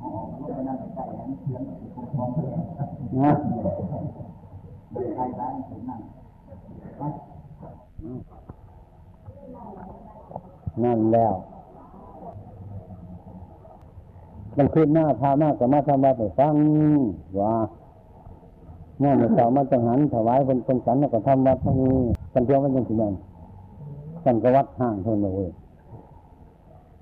[0.00, 2.54] ออกมาลงไปนั่งใกล้ๆนั้นเสียงกับคุณฟองไปเลย
[3.18, 3.32] นะ
[5.16, 5.48] ใครร้า
[10.84, 11.34] นั่นแล้ว
[14.56, 16.54] มันขึ้นหน้าพามากกับมารถทำวัดให้ฟัง
[17.40, 17.54] ว่า
[18.98, 21.96] เมื่อเมื่อเช้ามาจังหันถวายเป็นคนสันแล้วก็ทำวัดทั้งนี้
[22.32, 23.14] กันเดียวมันยังสิแม่น
[24.24, 25.50] กันก็วัดห่างเท่านั้นเลย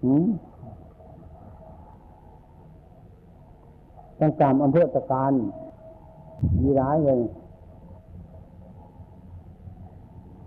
[0.02, 0.24] หืม
[4.18, 5.32] ต้องตามอำเภอตะการ
[6.62, 7.20] มีร้ายเลย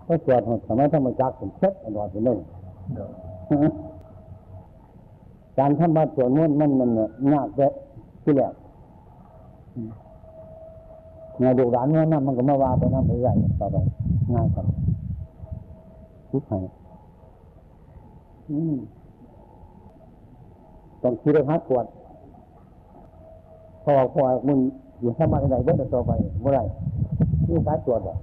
[0.06, 2.38] ก็จอดหดสมัยธรรมจักรผมเช็ดตลอดไปเลย
[5.58, 7.72] การทำบัตรสวดมนต์มันมันเนี่ยยากเลย
[8.22, 8.54] ที่แรก
[11.42, 13.76] งานดูร้านเนี่ยนั่นมันก็มาว่าไปนั่นไปใหญ่ต่อไป
[14.32, 14.66] ง่ายครับ
[16.30, 16.58] ทุกข์ให้
[21.02, 21.86] ต้องคิดเลยพักปวด
[23.84, 24.58] พอพอมึง
[25.00, 26.60] อยู่สมัยไหนเบิ้ลต่อไปเมื่อไร
[27.48, 28.16] นี่พักปวดอะ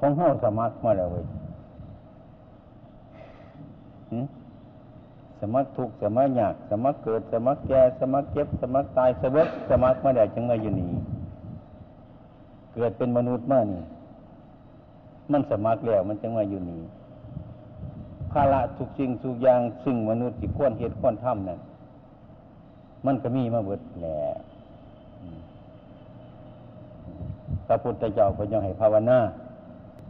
[0.00, 1.24] ของเฮาสมัครมาแล้วเว้ย
[5.40, 10.90] สมัครทุกสมัครยาก สมัครเกิด สมัครแก่ สมัครเก็บ สมัครตายสมัครสมัครมาแล้จึงมาอยู่นี่
[12.74, 13.82] เกิดเป็นมนุษย์มานี่
[15.32, 16.80] มันสมัครแล้วมันจึงมาอยู่นี่
[18.32, 21.60] ภาระทุกสิ่งทุกอย่างซึ่งมนุษย์ที่ควรเหตุควรทำนั่น
[23.06, 24.18] มันก็มีมาเบิดแหละ
[25.22, 25.40] อืม
[27.66, 29.18] พระพุทธเจ้าก็ยังให้ภาวนา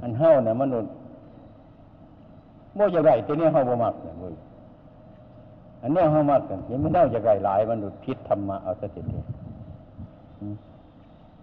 [0.02, 0.92] อันเฮาเนี่ยมนุษย์
[2.76, 4.34] โมจะไรแต่เนี่เฮาบ่มักเนี่ยเว้ย
[5.82, 9.24] อันเนี้ยเฮามักกันยังไม่เน่าจะไรหลายมันุษย์พิษธรรมะเอาซะทีเดียว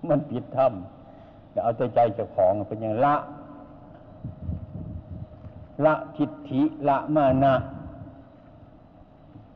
[0.10, 0.72] มันผิดธรรม
[1.52, 3.16] เดี๋ยวเอาแต่ใจเจ้าของเป็นอย่างละ
[5.86, 7.54] ละทิฏฐิละมานะ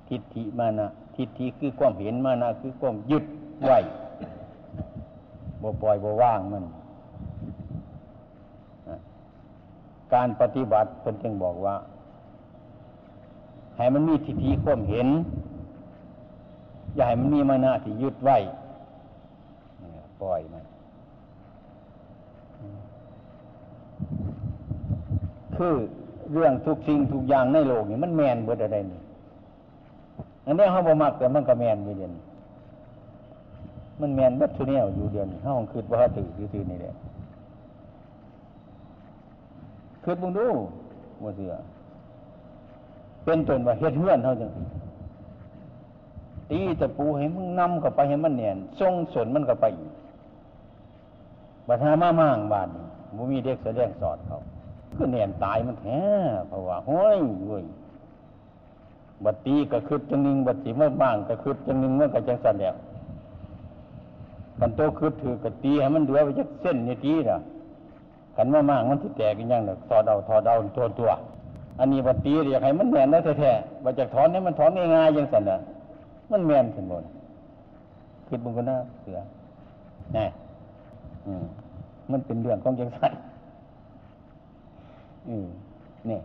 [0.09, 3.23] ทิฏฐิมานะทิฏฐิคือความเห็นมานะคือความยึด
[3.63, 3.77] ไว้
[5.61, 6.63] บ่ปล่อยบ่ว่างมัน
[10.13, 11.75] การปฏิบัติเพิ่นจึงบอกว่า
[13.77, 15.07] ให้มันมีทิฏฐิความเห็น
[16.95, 18.37] อย่าให้มันมีมานะที่ยึดไว้
[20.21, 20.63] ปล่อยมัน
[25.55, 25.73] คือ
[26.33, 29.01] เรื่องทุกสิ่งทุกอย่างในโลกนี่มันแมนเบิดอะไรนี่
[30.45, 32.23] อันนี้เขาบ่มักแต่มันก็แมนอยู่เดียวนี้
[34.01, 36.95] มันแมนเบัดทุเนียอยู่เดียวนี้เขาคงคิดว่าตื่นซื่อนี่แหละ
[40.07, 40.47] คิดบุงดู
[41.23, 41.53] ว่าเสือ
[43.23, 44.51] เป็นต้นว่าเฮ็ดเฮือนเท่าจัง
[46.49, 49.91] ตีตะปูให้มึงนำเข้าไปให้มันเนียนทรงสนมันเข้าไปอีก
[51.67, 52.85] บัดหามาม่างบาดนี่
[53.15, 54.39] บ่มีเด็กแสดงสอนเขา
[54.97, 56.01] ก็เนียนตายมันแท้
[56.47, 57.65] เพราะว่าห้อยเว้ย
[59.23, 62.75] บัดตีก็คืดจังหนึงบัดสิมาบ้างก็คืดจังหนึงมันก็จังสันแล้ว
[64.59, 67.39] กันโตคืดถือกะตีให้มันเหลือไปจักเส้นนี่ตีน่ะ
[68.37, 71.09] กันมากๆมันที่แตกกันยังเลยถอดเอาถอดเอาตัวตัว
[71.79, 75.57] อันนี้บัตีอยากให้มันแมนได้แท้ๆว่าจากถอนให้มันถอนง่ายๆยังสันน่ะ
[76.31, 77.03] มันแมนถึงหมด
[78.27, 79.17] คิดบุญก็น่าเสือ
[80.13, 80.25] แน่
[82.11, 83.11] มันเป็นเรื่องของจังสัน
[85.27, 85.47] อืม
[86.09, 86.19] นี่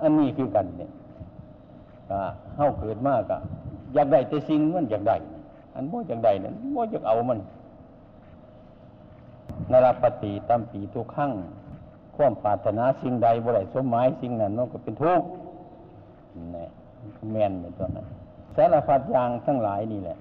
[0.00, 0.90] อันนี้คือกันเนี่ย
[2.10, 2.20] อ่า
[2.56, 3.38] เฮาเกิดมากอะ
[3.94, 5.16] อยากได้แต่สิ่งมันอยากได้
[5.74, 7.38] อันบ่อยากได้นั้นบ่อยากเอามัน
[9.72, 11.32] นรปฏิตัมปีทุกขั้ง
[12.16, 15.28] ความปาถนาสิ่งใดบ่ได้สมหมายสิ่งนั้นนั่นก็เป็นทุกข์
[16.54, 16.66] นี่
[17.32, 18.06] แมนเป็นตัวนั้น
[18.56, 20.16] สารพัดอย่างทั้งหลายนี่แหละ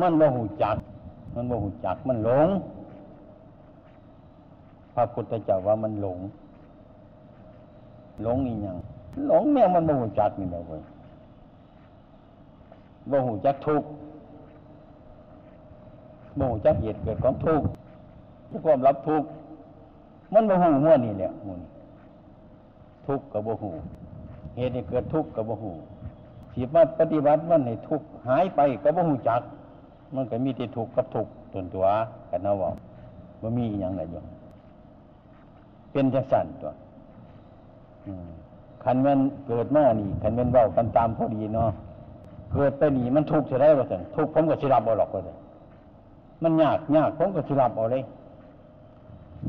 [0.00, 0.76] มันบ่หูจัก
[1.34, 2.48] มันบ่หูจัก มันหลง
[4.94, 6.18] พระพุทธเจ้าว่ามันหลง
[8.22, 8.76] หลงอีหยัง
[9.28, 10.82] หลงเนี่มันโมโหจักนี่แหละเว้ย
[13.08, 13.88] โมโหจักทุกข์
[16.36, 17.66] โมโหจักเหตุเกิดของทุกข์
[18.50, 19.28] จะความรับทุกข์
[20.32, 21.70] มันโมโหมั่วนี่แหละมูนี่
[23.06, 23.64] ทุกข์กับโมโห
[24.56, 25.64] เหตุให้เกิดทุกข์กับโมโห
[26.52, 29.42] สิมาปฏิบัติมันให้ทุกข์หายไปกับโมโหจัก
[30.14, 31.86] มันก็มีแต่ทุกข์กับทุกข์ตนตัว
[32.30, 32.70] กันนะว่า
[33.40, 34.20] บ่มีอหย่างไรอยู่
[35.92, 36.72] เป็นจังสั่นตัว
[38.06, 38.28] อืม
[38.84, 41.70] คันมันเกิดมานี่คันมันเว้ากันตามพอดีเนาะ
[42.52, 45.36] เกิดไปนี่มันทุกข์จะได้ว่าซั่นทุกข์ผมก็สิรับเอาหรอกว่าซั่น
[46.42, 48.02] มันยากยากผมก็สิรับเอาเลย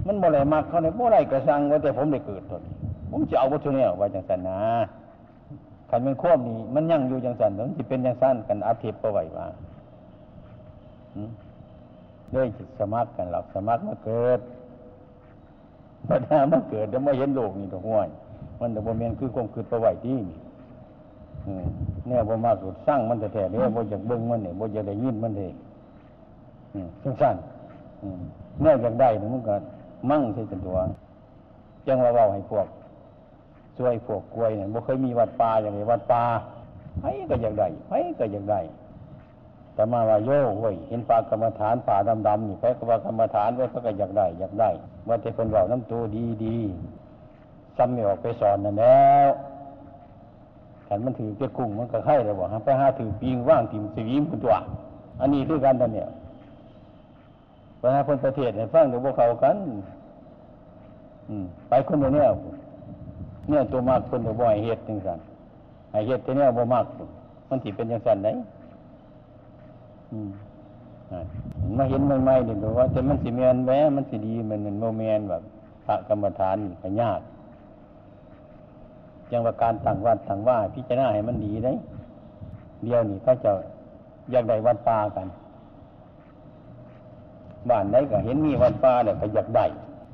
[0.08, 2.74] มันบ่ได้มักเขาเนี่ยบ่ได้กระสังว่าแต่ผมได้เกิดตัวนี้
[3.12, 4.60] ผมจะเอาวัตถุเนี่ยว่าจังซั่นนะ
[5.89, 9.48] คันแมันควบนี่มันยั่งอยู่จังซั่นมันสิเป็นจังซั่นกันอาทิตย์บ่ไหวว่า
[11.16, 11.30] อืม
[12.32, 14.39] เลยสิสมัครกันหรอกสมัครมาเกิด
[16.10, 18.08] ปัญหามันเกิดแล้วมาเห็นโลกนี่ตัวห้วย
[18.60, 21.62] มันแต่บ่แม่นคือความคิดประไหวที่นี่
[22.08, 25.70] เนี่ยบ่มากสุดสร้างมันแต่แท้เนี่ยบ่อยากเบิ่งมันเนี่ยบ่อยากได้ยินมันเลยอืม
[27.03, 27.36] จังซั่น
[28.03, 28.22] อืม
[28.61, 29.55] เนี่ยอยากได้นี่มันก็
[30.09, 30.78] มั่งใส่ตัว
[31.88, 32.67] จังว่าเว้าให้พวก
[33.78, 36.24] ช่วยพวกกล้วยเนี่ยบ่เคยมีวัดป่าอย่างนี้วัดป่า
[36.99, 38.59] ไผก็อยากได้ไผก็อยากได้
[39.74, 41.97] แต่มาว่าโย่เว้ยเห็นปลากรรมฐานป่า
[42.28, 44.69] ดำๆนี่ไปก็ว่ากรรมฐานไว้เขาก็อยากได้อยากได้
[45.07, 49.30] ว่าแต่คนเราน้ำตัวดีดีๆซ้ำไม่ออกไปสอนนั่นแล้ว
[50.88, 54.55] ขันมันถือเจ้ากุ้งมันก็ไข่เลยบอกฮะไปหาถือปีงว่างถิ่มสวีมคุณตัว
[55.19, 56.07] อันนี้คือกันตอนเนี่ย
[57.82, 59.57] ไปหาคนประเทศเนี่ยฟังเดี๋ยวพวกเขากัน
[61.69, 62.27] ไปคนเดียวเนี่ย
[63.49, 65.19] เนี่ยตัวมากคนเดียวบ่ให้เฮ็ดจังสัน
[65.91, 66.86] ให้เฮ็ดแต่เนี่ยบ่มาก
[67.49, 68.32] มันสิเป็นจังสันได้
[70.11, 70.19] อื
[71.77, 75.41] มาเห็นใหม่ๆเนี่ยบอกว่าแต่มันสิแมนแหวมันสิดีมันมันโมแมนแบบ
[75.86, 77.21] พระกรรมฐานนี่ก็ยาก
[79.32, 81.73] จังว่าการตั้งวัดตั้งว่าพิจารณาให้มันดีได้
[82.84, 83.51] เดียวนี่เขาจะ
[84.32, 85.27] อยากได้วัดป่ากัน
[87.70, 89.66] บ้านไหนก็เห็นมีวัดป่าเนี่ยก็อยากได้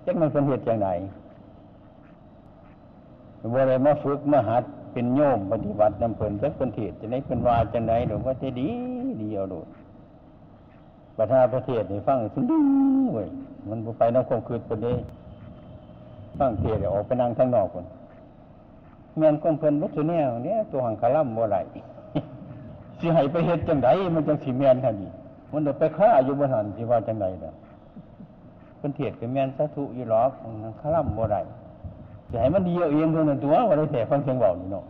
[0.06, 0.90] จักมันเป็นเหตุจังไหน
[3.54, 8.70] ว่าอะไรมาฝึกมาหัดเป็นโยมปฏิบัตินำเพลินจักเป็นเทศจะไหนเป็นวาจังไหนหรือว่าจะดี
[9.22, 9.68] ดีเอาดด
[11.18, 12.66] ประธานประเทศนี่ฟังสุดดึง
[13.14, 13.28] เว้ย
[13.70, 14.96] มันไปน้ำคมคืดคนนี้
[16.40, 17.86] ฟังเทศออกไปนั่งทางนอกคน
[19.18, 21.58] แม่นก้มเพลินวัตถุแนวเนี่ยตัวหังคาล่ำบ่ไหล
[23.00, 25.08] สิให้ไปเฮ็ดจังไดมันจังสิแม่นทันที
[25.52, 27.52] มันเดไปฆ่าอยู่บนหันสิว่าจังไดเด้อ
[28.78, 30.32] เพิ่นเทศก็แมนสาธุอยู่หรอก
[30.64, 31.38] หังคาล่ำบ่ไหล
[32.30, 34.84] สิให้มันดีเอาเองเท่านั้นตัวว่าได้แท้ฟังเสียงเว้านี่เนาะ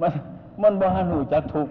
[0.00, 0.12] มัน
[0.62, 1.68] มันบ่หันหูจักทุก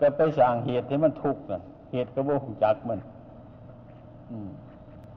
[0.00, 1.60] ก็ไปสร้างเหตุให้มันทุกข์น่ะ
[1.92, 2.98] เหตุก็บ่หูจักมัน
[4.30, 4.48] อืม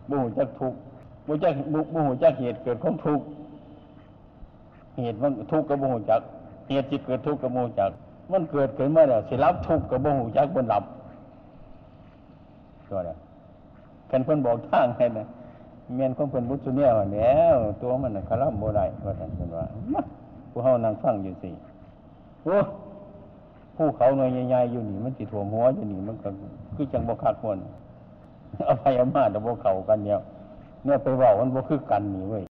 [0.09, 0.79] บ่หูจักทุกข์
[1.27, 3.25] บ่จักบ่บ่หูจักเหตุเกิดของทุกข์
[4.97, 6.21] เหตุมันทุกข์ก็บ่หูจัก
[6.67, 7.91] เหตุที่เกิดทุกข์ก็บ่หูจัก
[8.31, 10.83] มันเกิดขึ้นมาแล้วสิรับทุกข์ก็บ่หูจักบ่รับ
[12.89, 13.17] ตัวน่ะ
[14.09, 15.25] คันเพิ่นบอกทางให้น่ะ
[15.93, 19.65] เมียนของเพิ่นบุตรเนี่ยว่าแล้วตัวมันน่ะคาร่ำบ่ได้ว่าท่านเพิ่นว่า
[20.51, 21.49] ผู้เฮานั่งฟังอยู่สิ
[22.43, 22.57] โอ้
[23.75, 26.29] ผู้เขาหน่อยใหญ่ๆอยู่นี่มันติดหัวหัวอยู่นี่มันก็
[26.75, 27.57] คือจังบกคักมวน
[28.65, 30.19] เอาไปเอามาแต่บกเขากันเนี่ย
[30.83, 32.43] เนี่ยไปเว่ามันบกคือกันนี่เว้ย